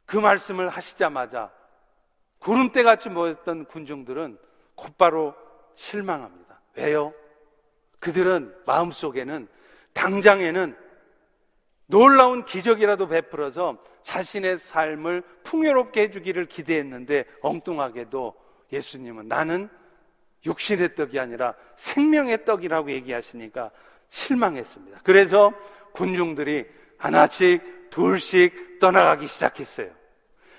[0.06, 1.50] 그 말씀을 하시자마자
[2.38, 4.38] 구름대 같이 모였던 군중들은
[4.74, 5.34] 곧바로
[5.74, 6.60] 실망합니다.
[6.76, 7.14] 왜요?
[8.04, 9.48] 그들은 마음속에는
[9.94, 10.76] 당장에는
[11.86, 18.34] 놀라운 기적이라도 베풀어서 자신의 삶을 풍요롭게 해주기를 기대했는데 엉뚱하게도
[18.70, 19.70] 예수님은 나는
[20.44, 23.70] 육신의 떡이 아니라 생명의 떡이라고 얘기하시니까
[24.08, 25.00] 실망했습니다.
[25.02, 25.54] 그래서
[25.92, 26.66] 군중들이
[26.98, 29.90] 하나씩 둘씩 떠나가기 시작했어요.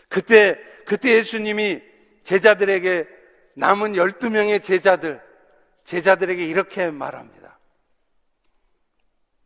[0.09, 1.79] 그때, 그때 예수님이
[2.23, 3.07] 제자들에게
[3.53, 5.21] 남은 12명의 제자들,
[5.85, 7.57] 제자들에게 이렇게 말합니다.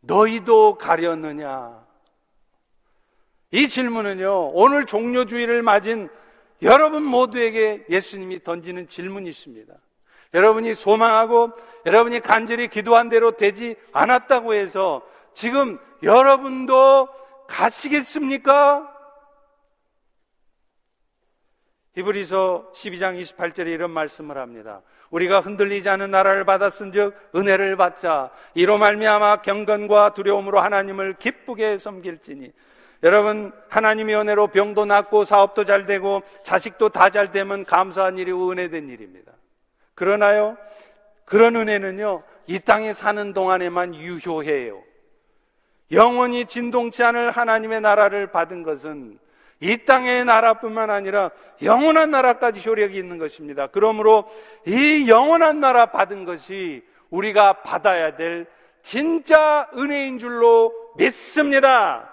[0.00, 1.86] 너희도 가려느냐?
[3.52, 6.08] 이 질문은요, 오늘 종료주의를 맞은
[6.62, 9.74] 여러분 모두에게 예수님이 던지는 질문이 있습니다.
[10.32, 11.52] 여러분이 소망하고
[11.86, 15.02] 여러분이 간절히 기도한 대로 되지 않았다고 해서
[15.34, 17.08] 지금 여러분도
[17.48, 18.96] 가시겠습니까?
[21.96, 24.82] 히브리서 12장 28절에 이런 말씀을 합니다.
[25.10, 32.52] 우리가 흔들리지 않은 나라를 받았은즉 은혜를 받자 이로 말미암아 경건과 두려움으로 하나님을 기쁘게 섬길지니
[33.02, 38.88] 여러분 하나님의 은혜로 병도 낫고 사업도 잘 되고 자식도 다 잘 되면 감사한 일이 은혜된
[38.88, 39.32] 일입니다.
[39.94, 40.56] 그러나요?
[41.24, 44.82] 그런 은혜는요, 이 땅에 사는 동안에만 유효해요.
[45.92, 49.18] 영원히 진동치 않을 하나님의 나라를 받은 것은
[49.60, 51.30] 이 땅의 나라뿐만 아니라
[51.62, 53.66] 영원한 나라까지 효력이 있는 것입니다.
[53.66, 54.24] 그러므로
[54.66, 58.46] 이 영원한 나라 받은 것이 우리가 받아야 될
[58.82, 62.10] 진짜 은혜인 줄로 믿습니다.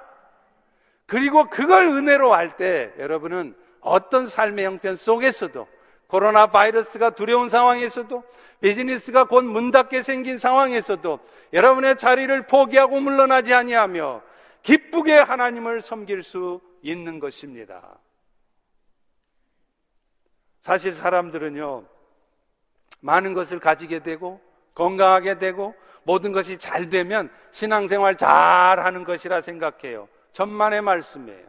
[1.05, 5.67] 그리고 그걸 은혜로 할때 여러분은 어떤 삶의 형편 속에서도
[6.07, 8.23] 코로나 바이러스가 두려운 상황에서도
[8.60, 11.19] 비즈니스가 곧 문 닫게 생긴 상황에서도
[11.53, 14.21] 여러분의 자리를 포기하고 물러나지 아니하며
[14.63, 16.60] 기쁘게 하나님을 섬길 수
[16.91, 18.00] 있는 것입니다.
[20.62, 21.86] 사실 사람들은요,
[23.02, 24.41] 많은 것을 가지게 되고,
[24.73, 28.30] 건강하게 되고, 모든 것이 잘 되면 신앙생활 잘
[28.80, 30.08] 하는 것이라 생각해요.
[30.32, 31.47] 전만의 말씀이에요.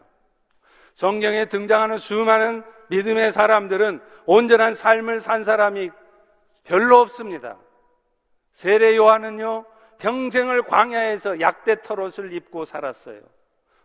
[0.95, 5.91] 성경에 등장하는 수많은 믿음의 사람들은 온전한 삶을 산 사람이
[6.65, 7.57] 별로 없습니다.
[8.53, 9.65] 세례 요한은요,
[9.99, 13.21] 평생을 광야에서 약대 털옷을 입고 살았어요.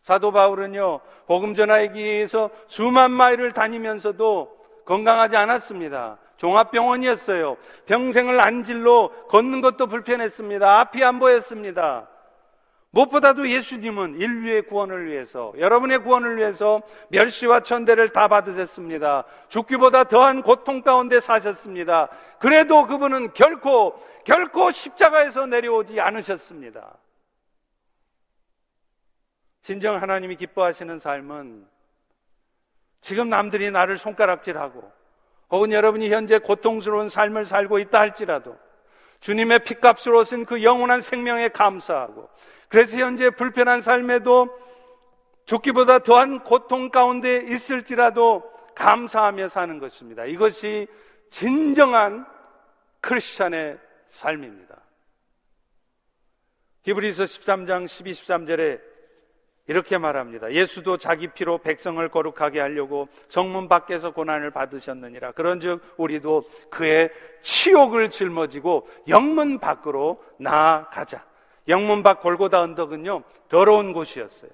[0.04, 4.54] 사도 바울은요, 복음 전하기 위해서 수만 마일을 다니면서도
[4.86, 6.18] 건강하지 않았습니다.
[6.36, 7.56] 종합병원이었어요.
[7.86, 10.80] 평생을 안질로 걷는 것도 불편했습니다.
[10.82, 12.10] 앞이 안 보였습니다.
[12.92, 19.24] 무엇보다도 예수님은 인류의 구원을 위해서, 여러분의 구원을 위해서 멸시와 천대를 다 받으셨습니다.
[19.48, 22.10] 죽기보다 더한 고통 가운데 사셨습니다.
[22.39, 26.98] 그래도 그분은 결코, 결코 십자가에서 내려오지 않으셨습니다.
[29.63, 31.65] 진정 하나님이 기뻐하시는 삶은
[32.99, 34.91] 지금 남들이 나를 손가락질하고
[35.52, 38.58] 혹은 여러분이 현재 고통스러운 삶을 살고 있다 할지라도
[39.21, 42.30] 주님의 피값으로 쓴 그 영원한 생명에 감사하고
[42.67, 44.49] 그래서 현재 불편한 삶에도
[45.45, 48.43] 죽기보다 더한 고통 가운데 있을지라도
[48.76, 50.26] 감사하며 사는 것입니다.
[50.26, 50.88] 이것이
[51.30, 52.26] 진정한
[52.99, 54.76] 크리스찬의 삶입니다.
[56.84, 58.92] 히브리서 13장 12, 13절에
[59.67, 60.52] 이렇게 말합니다.
[60.52, 65.32] 예수도 자기 피로 백성을 거룩하게 하려고 성문 밖에서 고난을 받으셨느니라.
[65.32, 67.10] 그런즉 우리도 그의
[67.41, 71.26] 치욕을 짊어지고 영문 밖으로 나아가자.
[71.69, 74.51] 영문 밖 골고다 언덕은요 더러운 곳이었어요.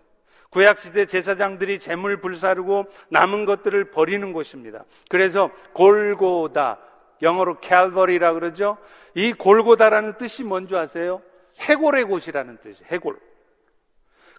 [0.51, 4.83] 구약 시대 제사장들이 재물 불사르고 남은 것들을 버리는 곳입니다.
[5.09, 6.79] 그래서 골고다
[7.21, 8.77] 영어로 캘버리라 그러죠.
[9.15, 11.21] 이 골고다라는 뜻이 뭔지 아세요?
[11.59, 12.87] 해골의 곳이라는 뜻이에요.
[12.91, 13.28] 해골.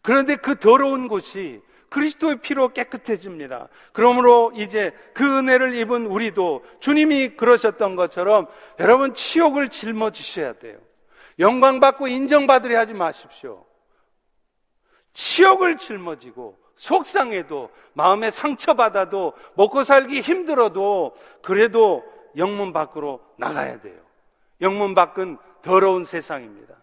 [0.03, 3.69] 그런데 그 더러운 곳이 그리스도의 피로 깨끗해집니다.
[3.93, 8.47] 그러므로 이제 그 은혜를 입은 우리도 주님이 그러셨던 것처럼
[8.79, 10.79] 여러분 치욕을 짊어지셔야 돼요.
[11.39, 13.65] 영광 받고 인정받으려 하지 마십시오.
[15.13, 22.05] 치욕을 짊어지고 속상해도 마음에 상처받아도 먹고 살기 힘들어도 그래도
[22.37, 24.01] 영문 밖으로 나가야 돼요.
[24.61, 26.75] 영문 밖은 더러운 세상입니다.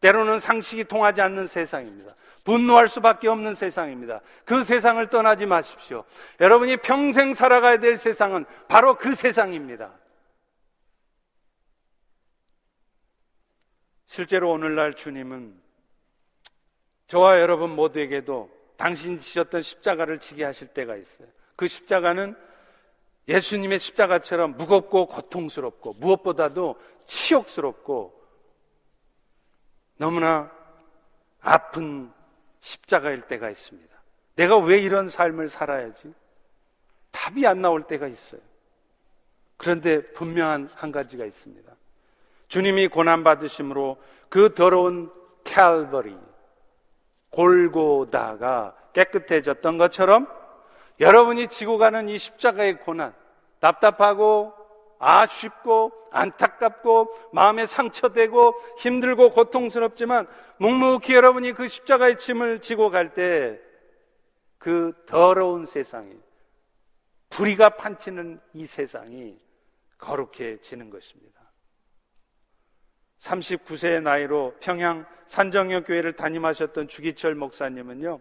[0.00, 2.14] 때로는 상식이 통하지 않는 세상입니다.
[2.44, 4.20] 분노할 수밖에 없는 세상입니다.
[4.44, 6.04] 그 세상을 떠나지 마십시오.
[6.40, 9.92] 여러분이 평생 살아가야 될 세상은 바로 그 세상입니다.
[14.06, 15.60] 실제로 오늘날 주님은
[17.06, 21.28] 저와 여러분 모두에게도 당신이 지셨던 십자가를 지게 하실 때가 있어요.
[21.56, 22.36] 그 십자가는
[23.28, 26.76] 예수님의 십자가처럼 무겁고 고통스럽고 무엇보다도
[27.06, 28.20] 치욕스럽고
[29.96, 30.50] 너무나
[31.40, 32.12] 아픈
[32.62, 33.92] 십자가일 때가 있습니다.
[34.36, 36.14] 내가 왜 이런 삶을 살아야지?
[37.10, 38.40] 답이 안 나올 때가 있어요.
[39.58, 41.70] 그런데 분명한 한 가지가 있습니다.
[42.48, 45.12] 주님이 고난받으심으로 그 더러운
[45.44, 46.16] 캘버리,
[47.30, 50.28] 골고다가 깨끗해졌던 것처럼
[51.00, 53.14] 여러분이 지고 가는 이 십자가의 고난,
[53.58, 54.54] 답답하고
[55.02, 60.26] 아쉽고 안타깝고 마음에 상처되고 힘들고 고통스럽지만
[60.58, 63.72] 묵묵히 여러분이 그 십자가의 짐을 지고 갈 때
[64.62, 66.16] 그 더러운 세상이
[67.30, 69.36] 불의가 판치는 이 세상이
[69.98, 71.52] 거룩해지는 것입니다.
[73.18, 78.20] 39세의 나이로 평양 산정역 교회를 담임하셨던 주기철 목사님은요.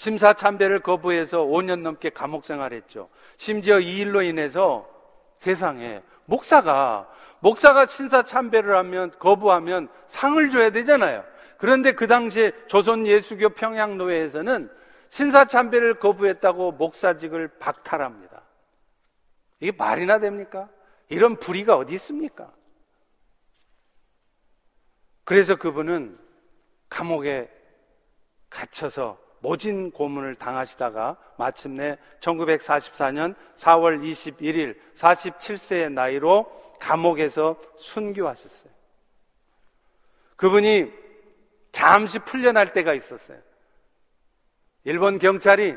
[0.00, 3.10] 심사 참배를 거부해서 5년 넘게 감옥 생활했죠.
[3.36, 4.88] 심지어 이 일로 인해서
[5.36, 7.06] 세상에 목사가
[7.40, 11.22] 목사가 심사 참배를 하면 거부하면 상을 줘야 되잖아요.
[11.58, 14.70] 그런데 그 당시에 조선 예수교 평양노회에서는
[15.10, 18.40] 신사 참배를 거부했다고 목사직을 박탈합니다.
[19.60, 20.70] 이게 말이나 됩니까?
[21.10, 22.50] 이런 불의가 어디 있습니까?
[25.24, 26.18] 그래서 그분은
[26.88, 27.50] 감옥에
[28.48, 36.46] 갇혀서 모진 고문을 당하시다가 마침내 1944년 4월 21일 47세의 나이로
[36.78, 38.70] 감옥에서 순교하셨어요.
[40.36, 40.92] 그분이
[41.72, 43.38] 잠시 풀려날 때가 있었어요.
[44.84, 45.76] 일본 경찰이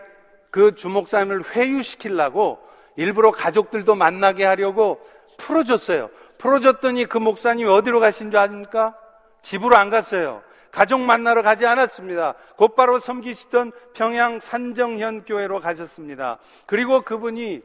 [0.49, 2.59] 그 주목사님을 회유시키려고
[2.95, 5.01] 일부러 가족들도 만나게 하려고
[5.37, 6.09] 풀어줬어요.
[6.37, 8.95] 풀어줬더니 그 목사님이 어디로 가신 줄 아십니까?
[9.41, 10.43] 집으로 안 갔어요.
[10.73, 12.33] 가족 만나러 가지 않았습니다.
[12.57, 16.39] 곧바로 섬기시던 평양 산정현 교회로 가셨습니다.
[16.65, 17.61] 그리고 그분이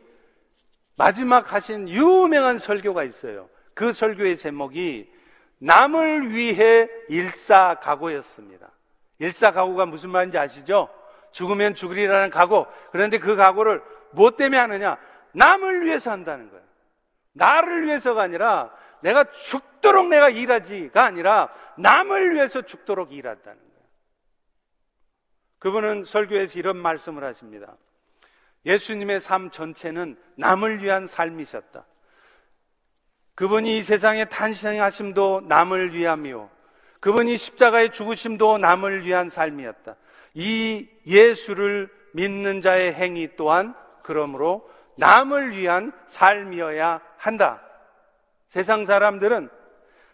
[0.94, 3.48] 마지막 하신 유명한 설교가 있어요.
[3.72, 5.11] 그 설교의 제목이
[5.56, 8.68] 남을 위해 일사각오였습니다.
[9.20, 10.90] 일사각오가 무슨 말인지 아시죠?
[11.32, 12.66] 죽으면 죽으리라는 각오.
[12.92, 14.98] 그런데 그 각오를 뭐 때문에 하느냐?
[15.32, 16.62] 남을 위해서 한다는 거예요.
[17.32, 18.70] 나를 위해서가 아니라
[19.03, 23.88] 내가 죽도록 내가 일하지가 아니라 남을 위해서 죽도록 일한다는 거예요.
[25.59, 27.76] 그분은 설교에서 이런 말씀을 하십니다.
[28.66, 31.84] 예수님의 삶 전체는 남을 위한 삶이셨다.
[33.34, 36.51] 그분이 이 세상에 탄생하심도 남을 위함이요.
[37.01, 39.94] 그분이 십자가에 죽으심도 남을 위한 삶이었다.
[40.34, 47.62] 이 예수를 믿는 자의 행위 또한 그러므로 남을 위한 삶이어야 한다.
[48.49, 49.49] 세상 사람들은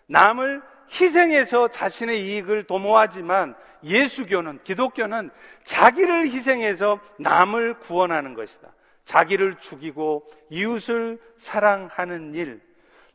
[0.06, 5.30] 남을 희생해서 자신의 이익을 도모하지만 예수교는, 기독교는
[5.64, 8.72] 자기를 희생해서 남을 구원하는 것이다.
[9.04, 12.60] 자기를 죽이고 이웃을 사랑하는 일,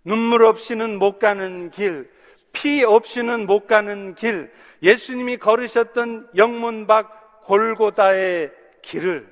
[0.03, 2.11] 눈물 없이는 못 가는 길,
[2.51, 4.51] 피 없이는 못 가는 길,
[4.81, 8.51] 예수님이 걸으셨던 영문 밖 골고다의
[8.81, 9.27] 길을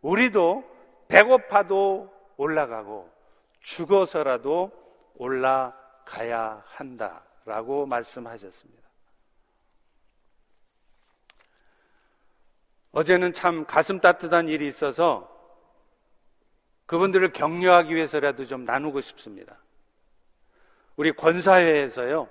[0.00, 0.64] 우리도
[1.08, 3.10] 배고파도 올라가고
[3.60, 4.72] 죽어서라도
[5.20, 8.80] 올라가야 한다라고 말씀하셨습니다.
[12.92, 15.28] 어제는 참 가슴 따뜻한 일이 있어서
[16.86, 19.58] 그분들을 격려하기 위해서라도 좀 나누고 싶습니다.
[20.96, 22.28] 우리 권사회에서요,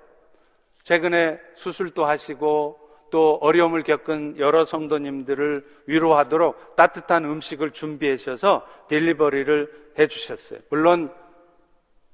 [0.84, 2.78] 최근에 수술도 하시고
[3.12, 10.60] 또 어려움을 겪은 여러 성도님들을 위로하도록 따뜻한 음식을 준비해 주셔서 딜리버리를 해 주셨어요.
[10.70, 11.14] 물론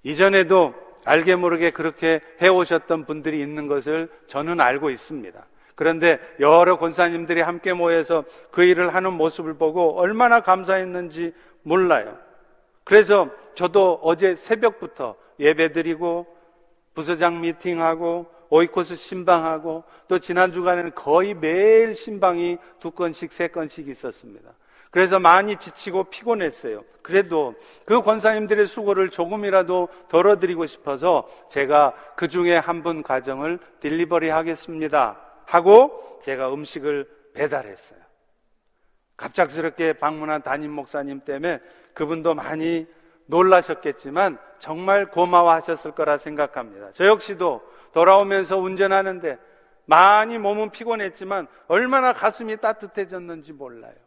[0.05, 5.45] 이전에도 알게 모르게 그렇게 해오셨던 분들이 있는 것을 저는 알고 있습니다.
[5.73, 11.33] 그런데 여러 권사님들이 함께 모여서 그 일을 하는 모습을 보고 얼마나 감사했는지
[11.63, 12.17] 몰라요.
[12.83, 16.27] 그래서 저도 어제 새벽부터 예배 드리고
[16.93, 24.51] 부서장 미팅하고 오이코스 신방하고 또 지난 주간에는 거의 매일 신방이 두 건씩 세 건씩 있었습니다.
[24.95, 26.85] 그래서 많이 지치고 피곤했어요.
[27.01, 35.19] 그래도 그 권사님들의 수고를 조금이라도 덜어드리고 싶어서 제가 그 중에 한 분 가정을 딜리버리 하겠습니다.
[35.43, 37.99] 하고 제가 음식을 배달했어요.
[39.17, 41.59] 갑작스럽게 방문한 담임 목사님 때문에
[41.93, 42.87] 그분도 많이
[43.25, 46.91] 놀라셨겠지만 정말 고마워하셨을 거라 생각합니다.
[46.93, 49.39] 저 역시도 돌아오면서 운전하는데
[49.87, 54.04] 많이 몸은 피곤했지만 얼마나 가슴이 따뜻해졌는지 몰라요.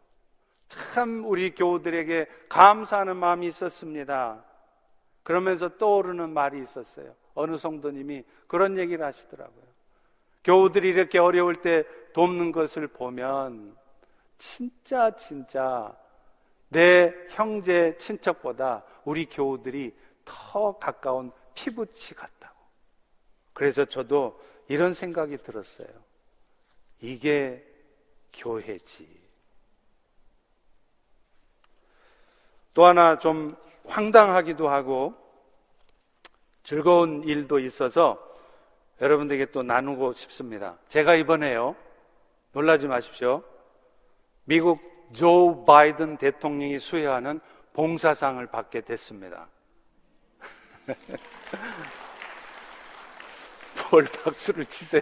[0.69, 4.43] 참 우리 교우들에게 감사하는 마음이 있었습니다.
[5.23, 7.13] 그러면서 떠오르는 말이 있었어요.
[7.33, 9.65] 어느 성도님이 그런 얘기를 하시더라고요.
[10.43, 13.75] 교우들이 이렇게 어려울 때 돕는 것을 보면
[14.37, 15.95] 진짜 진짜
[16.69, 22.55] 내 형제 친척보다 우리 교우들이 더 가까운 피부치 같다고.
[23.53, 25.87] 그래서 저도 이런 생각이 들었어요.
[27.01, 27.65] 이게
[28.33, 29.18] 교회지.
[32.79, 33.57] 또 하나 좀
[33.87, 35.13] 황당하기도 하고
[36.63, 38.17] 즐거운 일도 있어서
[39.01, 40.77] 여러분들에게 또 나누고 싶습니다.
[40.87, 41.75] 제가 이번에요,
[42.53, 43.43] 놀라지 마십시오.
[44.45, 44.79] 미국
[45.11, 47.41] 조 바이든 대통령이 수여하는
[47.73, 49.49] 봉사상을 받게 됐습니다.
[53.91, 55.01] 뭘 박수를 치세요?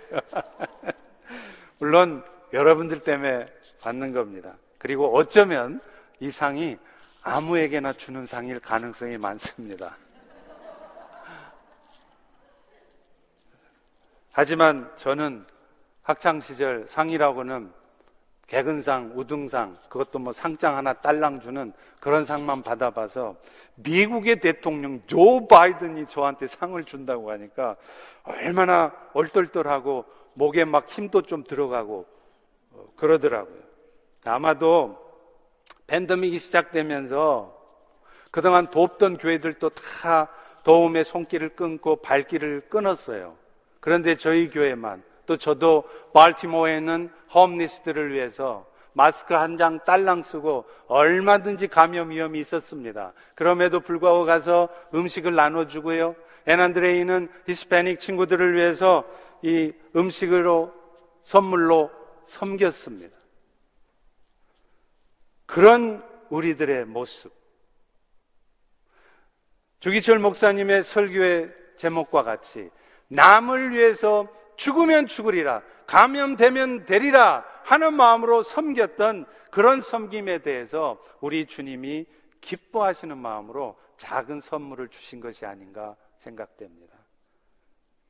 [1.78, 2.23] 물론
[2.53, 3.45] 여러분들 때문에
[3.82, 4.55] 받는 겁니다.
[4.80, 5.80] 그리고 어쩌면
[6.19, 6.80] 이 상이
[7.28, 9.97] 아무에게나 주는 상일 가능성이 많습니다.
[14.32, 15.45] 하지만 저는
[16.03, 17.73] 학창 시절 상이라고는
[18.47, 23.36] 개근상, 우등상, 그것도 뭐 상장 하나 딸랑 주는 그런 상만 받아봐서
[23.75, 27.75] 미국의 대통령 조 바이든이 저한테 상을 준다고 하니까
[28.23, 32.05] 얼마나 얼떨떨하고 목에 막 힘도 좀 들어가고
[32.71, 33.63] 어, 그러더라고요.
[34.23, 35.07] 아마도
[35.88, 37.55] 팬데믹이 시작되면서
[38.31, 40.27] 그동안 돕던 교회들도 다
[40.63, 43.35] 도움의 손길을 끊고 발길을 끊었어요.
[43.79, 51.67] 그런데 저희 교회만 또 저도 발티모어에 있는 홈리스들을 위해서 마스크 한 장 딸랑 쓰고 얼마든지
[51.67, 53.13] 감염 위험이 있었습니다.
[53.35, 56.15] 그럼에도 불구하고 가서 음식을 나눠주고요.
[56.47, 59.03] 에난드레이는 히스패닉 친구들을 위해서
[59.41, 60.73] 이 음식으로
[61.23, 61.91] 선물로
[62.25, 63.15] 섬겼습니다.
[65.47, 67.33] 그런 우리들의 모습.
[69.79, 72.69] 주기철 목사님의 설교의 제목과 같이
[73.07, 74.27] 남을 위해서
[74.57, 82.05] 죽으면 죽으리라, 감염되면 되리라 하는 마음으로 섬겼던 그런 섬김에 대해서 우리 주님이
[82.41, 86.95] 기뻐하시는 마음으로 작은 선물을 주신 것이 아닌가 생각됩니다.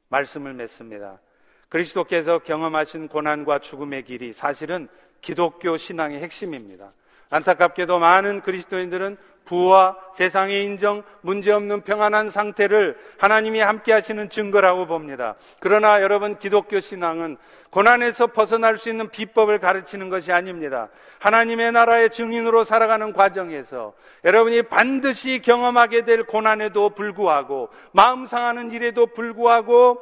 [0.09, 1.21] 말씀을 맺습니다.
[1.69, 4.87] 그리스도께서 경험하신 고난과 죽음의 길이 사실은
[5.21, 6.93] 기독교 신앙의 핵심입니다.
[7.29, 9.17] 안타깝게도 많은 그리스도인들은
[9.47, 15.35] 부와 세상의 인정, 문제없는 평안한 상태를 하나님이 함께 하시는 증거라고 봅니다.
[15.61, 17.37] 그러나 여러분, 기독교 신앙은
[17.69, 20.89] 고난에서 벗어날 수 있는 비법을 가르치는 것이 아닙니다.
[21.19, 23.93] 하나님의 나라의 증인으로 살아가는 과정에서
[24.25, 30.01] 여러분이 반드시 경험하게 될 고난에도 불구하고, 마음 상하는 일에도 불구하고,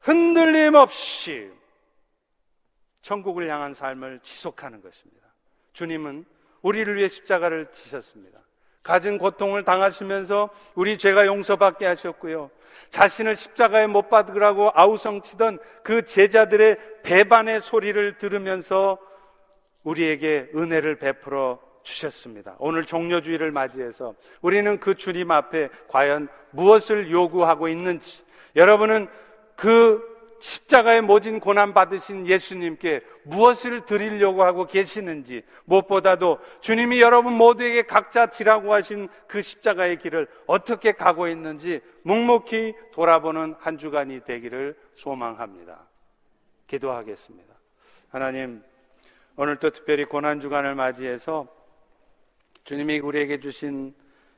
[0.00, 1.50] 흔들림 없이
[3.02, 5.27] 천국을 향한 삶을 지속하는 것입니다.
[5.78, 6.24] 주님은
[6.62, 8.40] 우리를 위해 십자가를 지셨습니다.
[8.82, 12.50] 가진 고통을 당하시면서 우리 죄가 용서받게 하셨고요.
[12.90, 18.98] 자신을 십자가에 못 받으라고 아우성치던 그 제자들의 배반의 소리를 들으면서
[19.84, 22.56] 우리에게 은혜를 베풀어 주셨습니다.
[22.58, 28.24] 오늘 종료주의를 맞이해서 우리는 그 주님 앞에 과연 무엇을 요구하고 있는지
[28.56, 29.06] 여러분은
[29.54, 38.28] 그 십자가에 모진 고난 받으신 예수님께 무엇을 드리려고 하고 계시는지 무엇보다도 주님이 여러분 모두에게 각자
[38.28, 45.86] 지라고 하신 그 십자가의 길을 어떻게 가고 있는지 묵묵히 돌아보는 한 주간이 되기를 소망합니다.
[46.66, 47.54] 기도하겠습니다.
[48.10, 48.62] 하나님,
[49.36, 51.46] 오늘도 특별히 고난 주간을 맞이해서
[52.64, 53.94] 주님이 우리에게 주신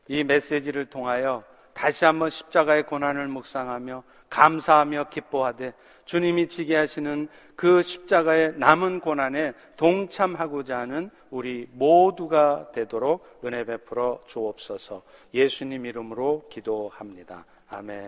[0.09, 5.75] 이 메시지를 통하여 다시 한번 십자가의 고난을 묵상하며 감사하며 기뻐하되
[6.07, 15.03] 주님이 지게 하시는 그 십자가의 남은 고난에 동참하고자 하는 우리 모두가 되도록 은혜 베풀어 주옵소서
[15.35, 17.45] 예수님 이름으로 기도합니다.
[17.69, 17.99] 아멘.